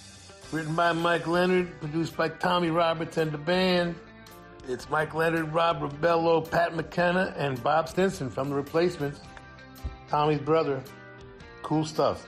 [0.52, 3.94] Written by Mike Leonard, produced by Tommy Roberts and the band.
[4.70, 9.20] It's Mike Leonard, Rob Rebello, Pat McKenna, and Bob Stinson from The Replacements.
[10.08, 10.84] Tommy's brother.
[11.64, 12.24] Cool stuff.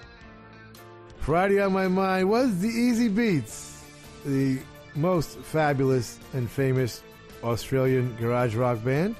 [1.19, 3.83] Friday on my mind was the Easybeats,
[4.25, 4.57] the
[4.95, 7.03] most fabulous and famous
[7.43, 9.15] Australian garage rock band,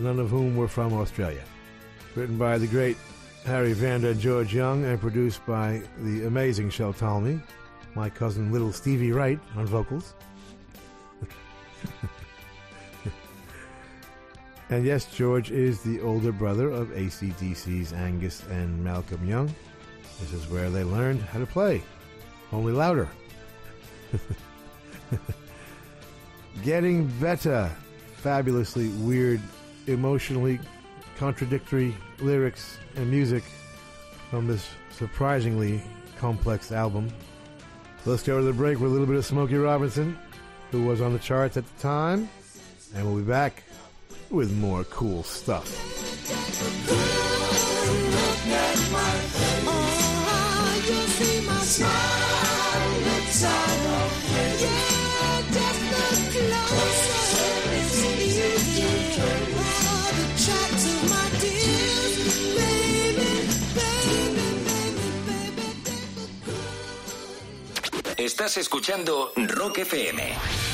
[0.00, 1.44] none of whom were from Australia.
[2.16, 2.96] Written by the great
[3.44, 7.40] Harry Vanda and George Young, and produced by the amazing Shel Talmy,
[7.94, 10.14] my cousin Little Stevie Wright on vocals.
[14.70, 19.54] and yes, George is the older brother of ACDC's Angus and Malcolm Young.
[20.20, 21.82] This is where they learned how to play,
[22.52, 23.08] only louder.
[26.64, 27.70] Getting better.
[28.16, 29.40] Fabulously weird,
[29.86, 30.58] emotionally
[31.18, 33.42] contradictory lyrics and music
[34.30, 35.82] from this surprisingly
[36.18, 37.10] complex album.
[38.06, 40.18] Let's go to the break with a little bit of Smokey Robinson,
[40.70, 42.28] who was on the charts at the time,
[42.94, 43.62] and we'll be back
[44.34, 45.64] with more cool stuff.
[68.16, 70.73] Estás escuchando Rock FM.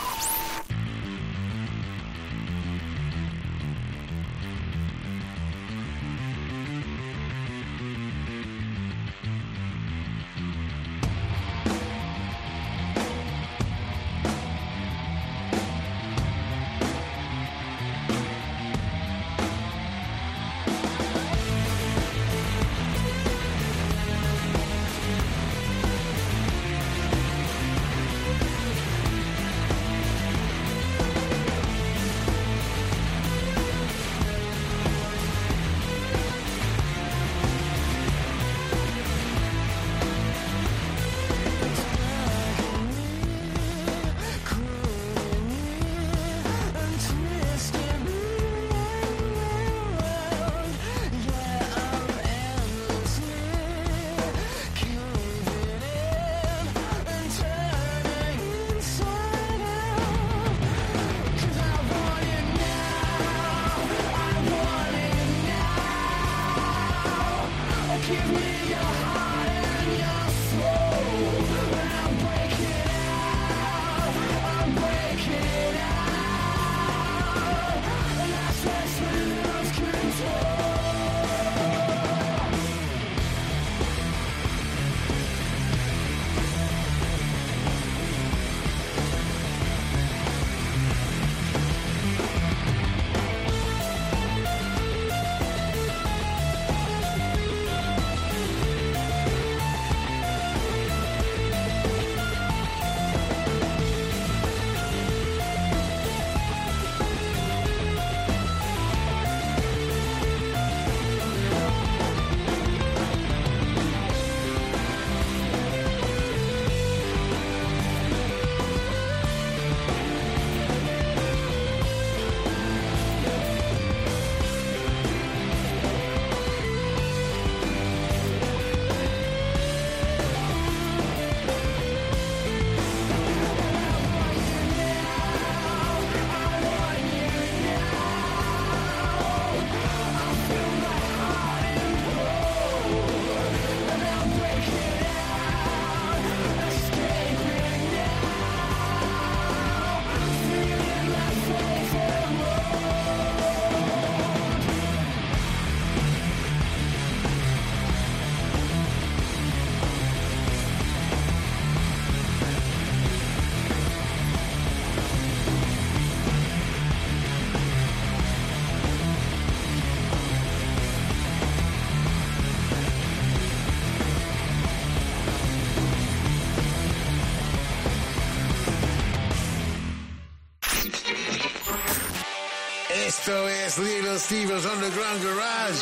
[184.31, 185.81] Steve's Underground Garage.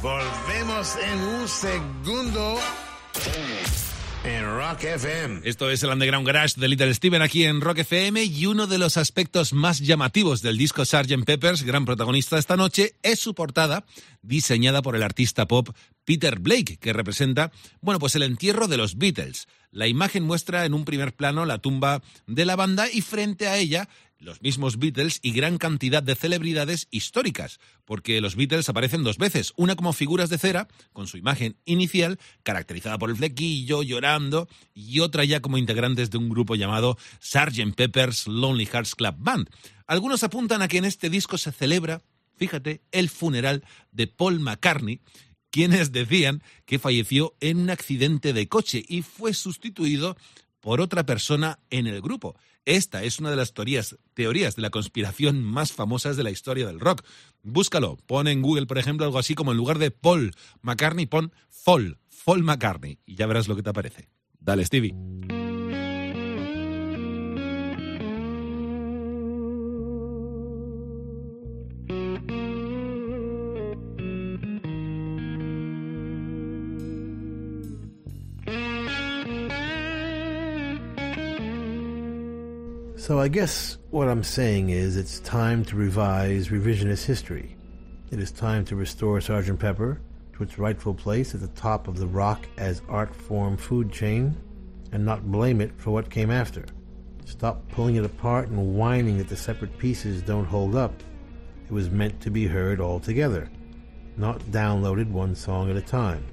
[0.00, 2.58] Volvemos en un segundo
[4.24, 5.42] en Rock FM.
[5.44, 8.78] Esto es el Underground Garage de Little Steven aquí en Rock FM y uno de
[8.78, 11.26] los aspectos más llamativos del disco Sgt.
[11.26, 13.84] Peppers, gran protagonista esta noche, es su portada,
[14.22, 15.68] diseñada por el artista pop
[16.06, 17.52] Peter Blake, que representa,
[17.82, 19.46] bueno, pues el entierro de los Beatles.
[19.72, 23.58] La imagen muestra en un primer plano la tumba de la banda y frente a
[23.58, 23.90] ella
[24.20, 29.52] los mismos Beatles y gran cantidad de celebridades históricas, porque los Beatles aparecen dos veces,
[29.56, 35.00] una como figuras de cera, con su imagen inicial, caracterizada por el flequillo, llorando, y
[35.00, 37.74] otra ya como integrantes de un grupo llamado Sgt.
[37.74, 39.48] Pepper's Lonely Hearts Club Band.
[39.86, 42.02] Algunos apuntan a que en este disco se celebra,
[42.36, 45.00] fíjate, el funeral de Paul McCartney,
[45.50, 50.16] quienes decían que falleció en un accidente de coche y fue sustituido
[50.60, 52.36] por otra persona en el grupo.
[52.64, 56.66] Esta es una de las teorías, teorías de la conspiración más famosas de la historia
[56.66, 57.02] del rock.
[57.42, 61.32] Búscalo, pon en Google, por ejemplo, algo así como en lugar de Paul McCartney, pon
[61.48, 64.10] Fall, Fall McCartney, y ya verás lo que te aparece.
[64.38, 64.94] Dale, Stevie.
[83.10, 87.56] So I guess what I'm saying is it's time to revise revisionist history.
[88.12, 90.00] It is time to restore Sergeant Pepper
[90.34, 94.36] to its rightful place at the top of the rock as art form food chain
[94.92, 96.64] and not blame it for what came after.
[97.24, 100.94] Stop pulling it apart and whining that the separate pieces don't hold up.
[101.66, 103.50] It was meant to be heard all together,
[104.16, 106.24] not downloaded one song at a time.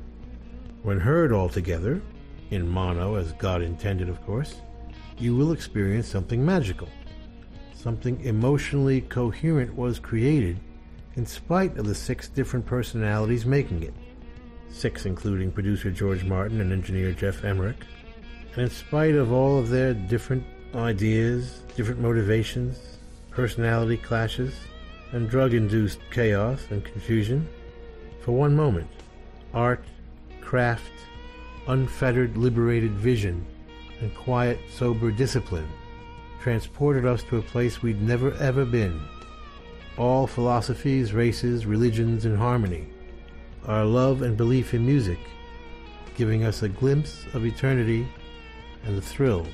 [0.84, 2.04] When heard all together,
[2.52, 4.62] in mono as God intended, of course,
[5.20, 6.90] you will experience something magical.
[7.74, 10.60] Something emotionally coherent was created
[11.16, 13.94] in spite of the six different personalities making it.
[14.70, 17.86] Six including producer George Martin and engineer Geoff Emerick.
[18.54, 20.44] And in spite of all of their different
[20.76, 22.98] ideas, different motivations,
[23.32, 24.54] personality clashes,
[25.12, 27.48] and drug induced chaos and confusion,
[28.22, 28.90] for one moment,
[29.54, 29.84] art,
[30.42, 30.92] craft,
[31.68, 33.46] unfettered, liberated vision,
[34.02, 35.68] and quiet, sober discipline
[36.48, 39.02] transported us to a place we'd never ever been.
[39.98, 42.88] All philosophies, races, religions in harmony.
[43.66, 45.20] Our love and belief in music,
[46.16, 48.08] giving us a glimpse of eternity
[48.86, 49.46] and the thrill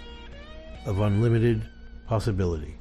[0.86, 1.64] of unlimited
[2.08, 2.76] possibility.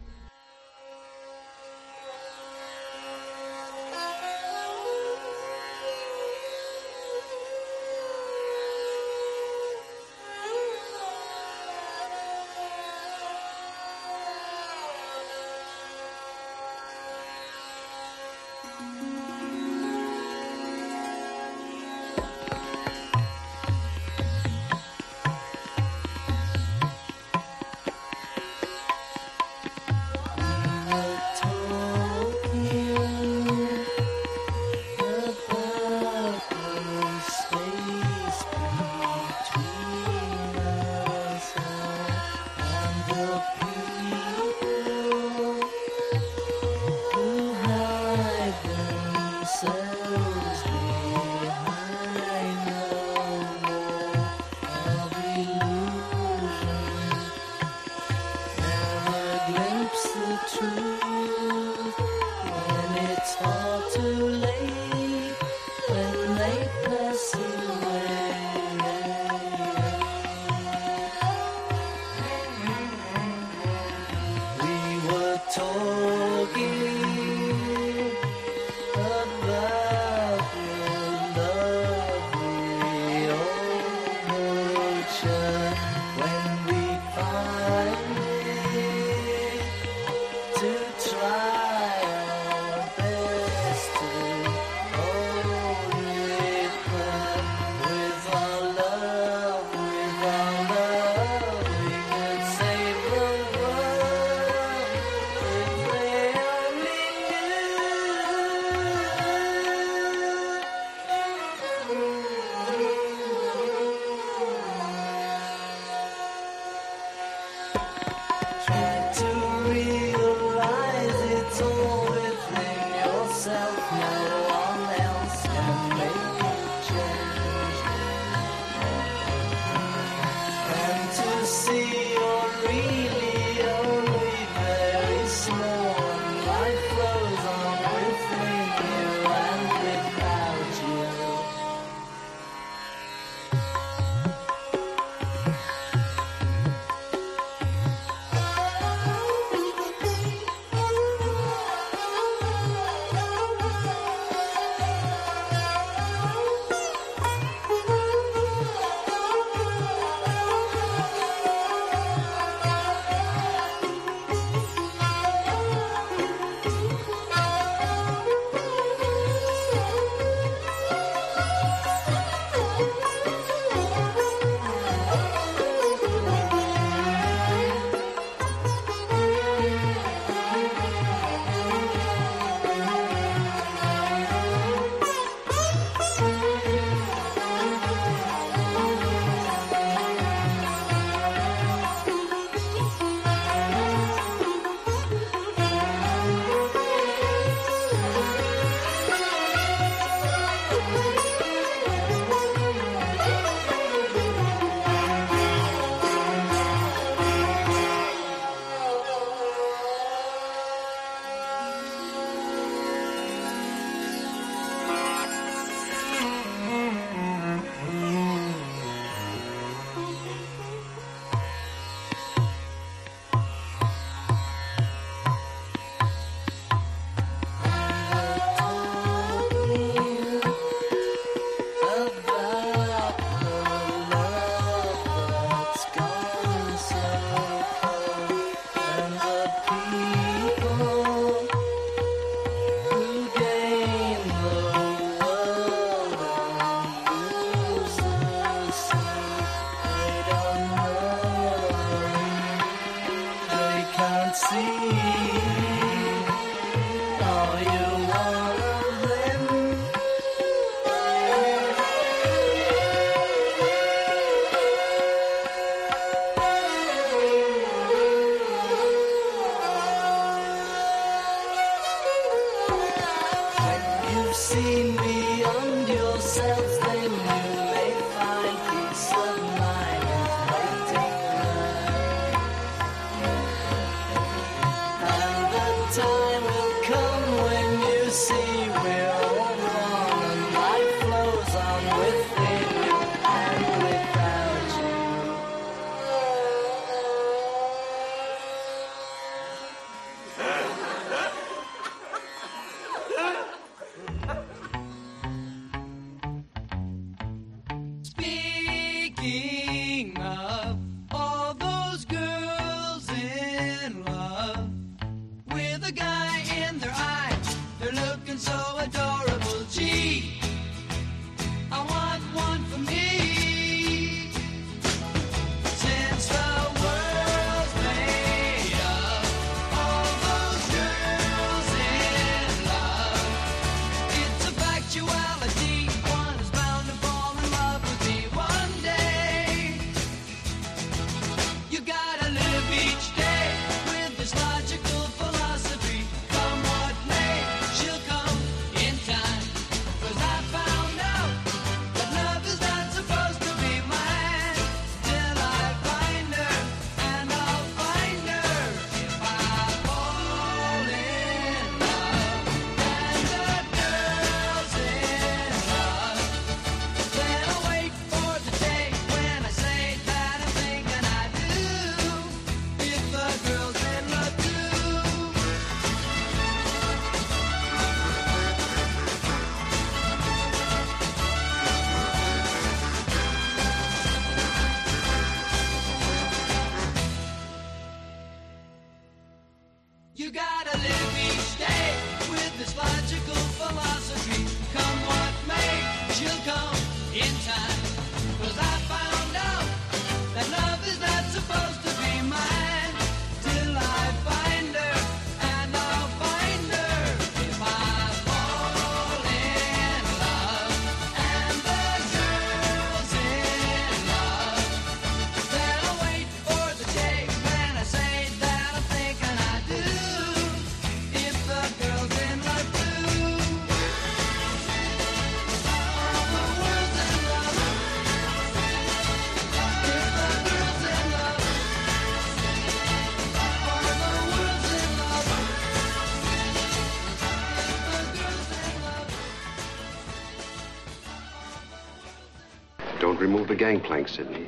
[443.43, 444.47] of the gangplank, Sidney.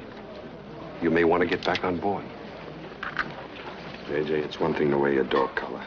[1.02, 2.24] You may want to get back on board.
[4.08, 5.82] J.J., it's one thing to wear your dog collar.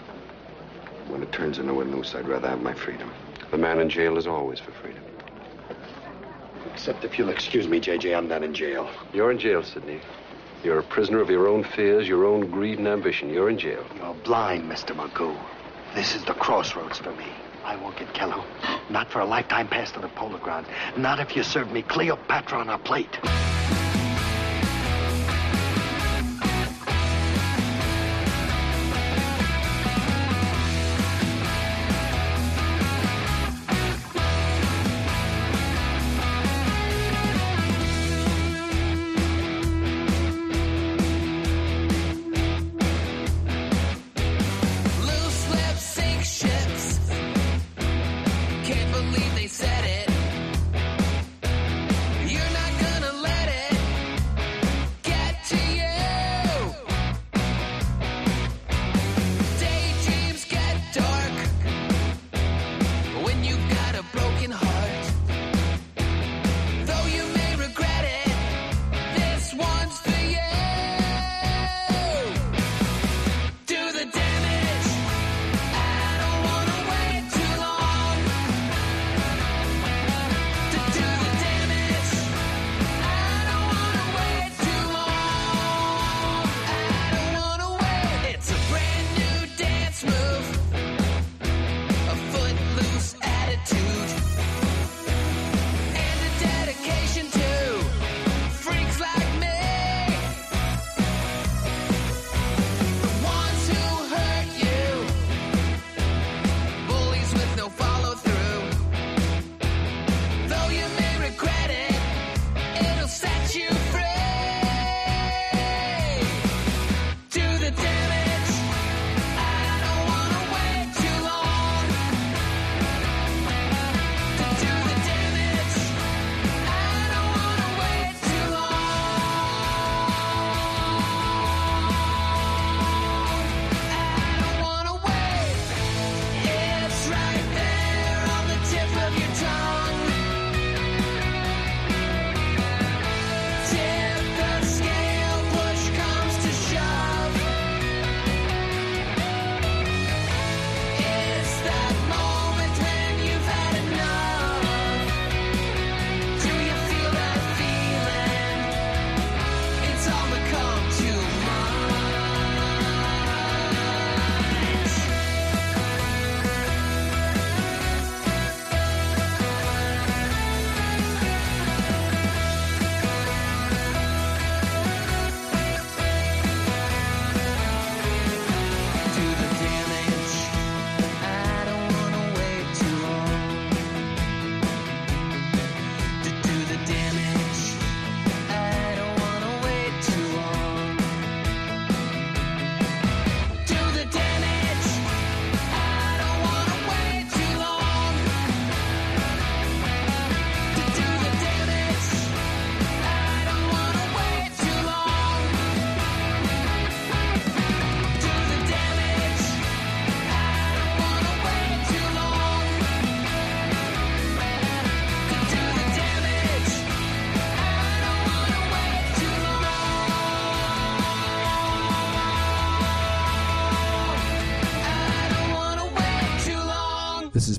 [1.07, 3.11] When it turns into a noose, I'd rather have my freedom.
[3.49, 5.03] The man in jail is always for freedom.
[6.73, 8.89] Except if you'll excuse me, J.J., I'm not in jail.
[9.13, 10.01] You're in jail, Sidney.
[10.63, 13.29] You're a prisoner of your own fears, your own greed and ambition.
[13.29, 13.85] You're in jail.
[13.95, 14.93] You're blind, Mr.
[14.95, 15.37] Magoo.
[15.95, 17.27] This is the crossroads for me.
[17.63, 18.43] I won't get Kello.
[18.89, 20.06] Not for a lifetime past to the
[20.47, 20.65] background.
[20.97, 23.36] Not if you serve me Cleopatra on a plate.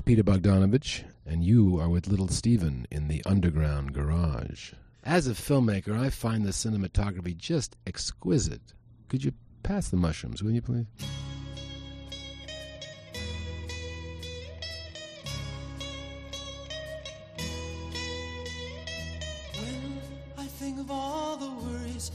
[0.09, 4.73] Peter Bogdanovich, and you are with Little Steven in the Underground Garage.
[5.03, 8.73] As a filmmaker, I find the cinematography just exquisite.
[9.07, 10.87] Could you pass the mushrooms, will you please?
[19.53, 20.01] When
[20.39, 22.09] I think of all the worries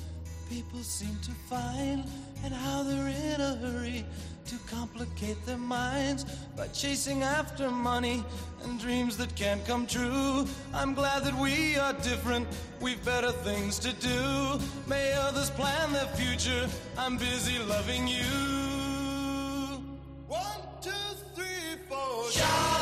[0.50, 2.04] people seem to find,
[2.42, 4.04] and how they're in a hurry
[4.46, 6.24] to complicate their minds
[6.56, 8.22] by chasing after money
[8.64, 10.46] and dreams that can't come true.
[10.72, 12.46] I'm glad that we are different,
[12.80, 14.60] we've better things to do.
[14.86, 16.68] May others plan their future,
[16.98, 18.24] I'm busy loving you.
[20.28, 20.90] One, two,
[21.34, 22.30] three, four.
[22.30, 22.73] Sha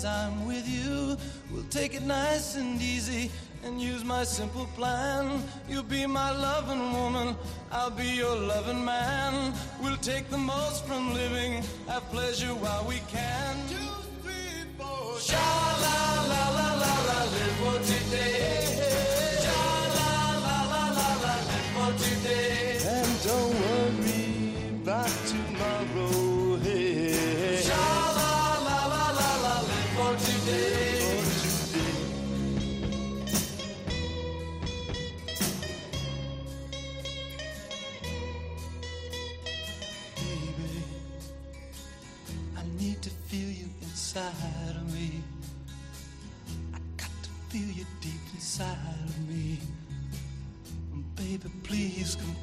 [0.00, 1.14] As I'm with you,
[1.50, 3.30] we'll take it nice and easy
[3.62, 5.42] and use my simple plan.
[5.68, 7.36] You'll be my loving woman,
[7.70, 9.52] I'll be your loving man.
[9.82, 13.79] We'll take the most from living, have pleasure while we can.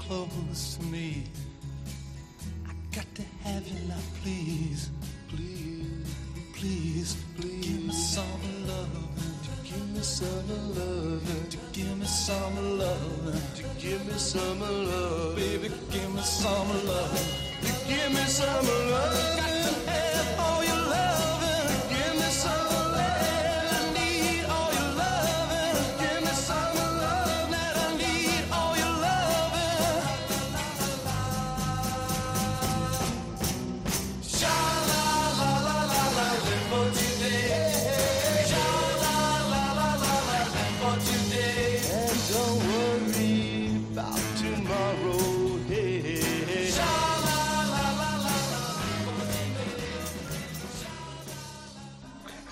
[0.07, 1.23] Close to me.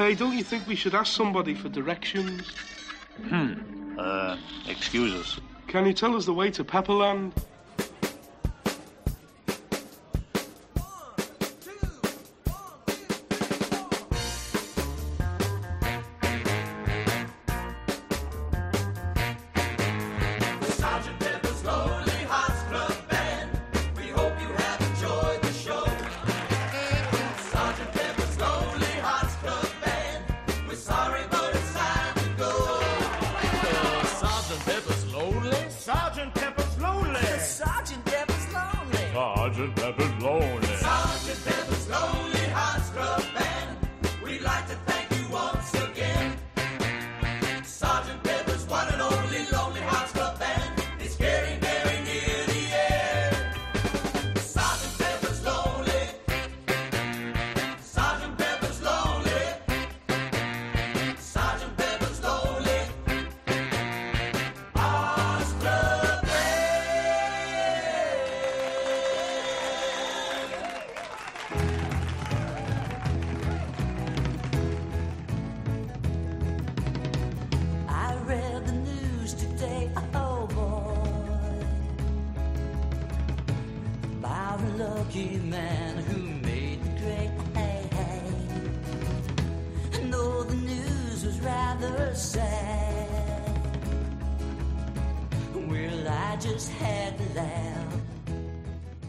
[0.05, 2.47] Hey, don't you think we should ask somebody for directions?
[3.27, 3.97] Hmm.
[3.97, 4.37] Uh,
[4.67, 5.39] excuse us.
[5.65, 7.31] Can you tell us the way to Pepperland?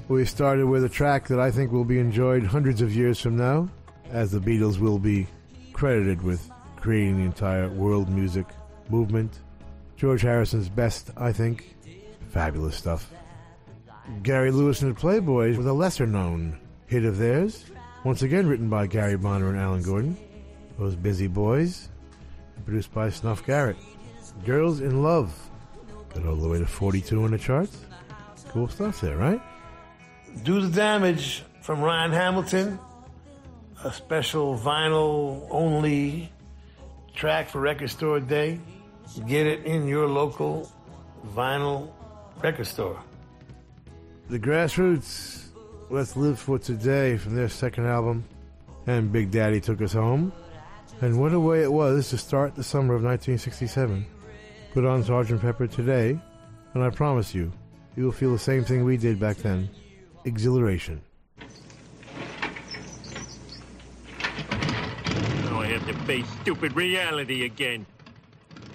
[0.08, 3.36] We started with a track that I think will be enjoyed hundreds of years from
[3.36, 3.68] now,
[4.10, 5.26] as the Beatles will be
[5.72, 8.46] credited with creating the entire world music
[8.88, 9.40] movement.
[9.96, 11.76] George Harrison's best, I think.
[12.30, 13.10] Fabulous stuff.
[14.22, 17.66] Gary Lewis and the Playboys with a lesser known hit of theirs,
[18.04, 20.16] once again written by Gary Bonner and Alan Gordon.
[20.78, 21.88] Those Busy Boys,
[22.64, 23.76] produced by Snuff Garrett.
[24.44, 25.34] Girls in Love.
[26.14, 27.78] Got all the way to 42 in the charts.
[28.48, 29.40] Cool stuff there, right?
[30.42, 32.78] Do the Damage from Ryan Hamilton.
[33.84, 36.32] A special vinyl only
[37.14, 38.60] track for Record Store Day.
[39.26, 40.70] Get it in your local
[41.34, 41.90] vinyl
[42.42, 43.00] record store.
[44.28, 45.48] The Grassroots,
[45.90, 48.24] Let's Live for Today from their second album,
[48.86, 50.32] and Big Daddy Took Us Home.
[51.02, 54.06] And what a way it was to start the summer of 1967.
[54.72, 55.40] Put on Sgt.
[55.42, 56.18] Pepper today,
[56.72, 57.52] and I promise you,
[57.96, 59.68] you will feel the same thing we did back then
[60.24, 61.02] exhilaration.
[65.44, 67.84] Now I have to face stupid reality again.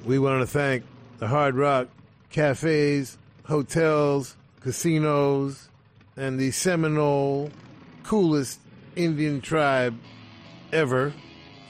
[0.05, 0.83] We want to thank
[1.17, 1.87] the Hard Rock
[2.29, 5.69] cafes, hotels, casinos,
[6.15, 7.49] and the Seminole
[8.03, 8.59] coolest
[8.95, 9.97] Indian tribe
[10.71, 11.13] ever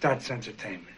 [0.00, 0.96] That's entertainment.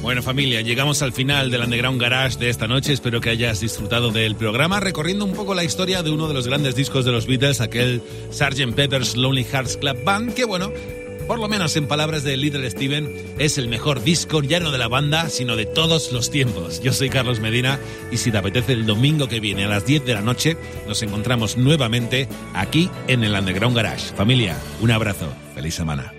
[0.00, 2.92] Bueno familia, llegamos al final del Underground Garage de esta noche.
[2.92, 6.46] Espero que hayas disfrutado del programa recorriendo un poco la historia de uno de los
[6.46, 8.00] grandes discos de los Beatles, aquel
[8.30, 8.74] Sgt.
[8.74, 10.72] Pepper's Lonely Hearts Club Band, que bueno,
[11.26, 14.78] por lo menos en palabras de Little Steven, es el mejor disco ya no de
[14.78, 16.80] la banda, sino de todos los tiempos.
[16.80, 17.80] Yo soy Carlos Medina
[18.12, 20.56] y si te apetece el domingo que viene a las 10 de la noche,
[20.86, 24.14] nos encontramos nuevamente aquí en el Underground Garage.
[24.14, 25.47] Familia, un abrazo.
[25.58, 26.17] Feliz semana.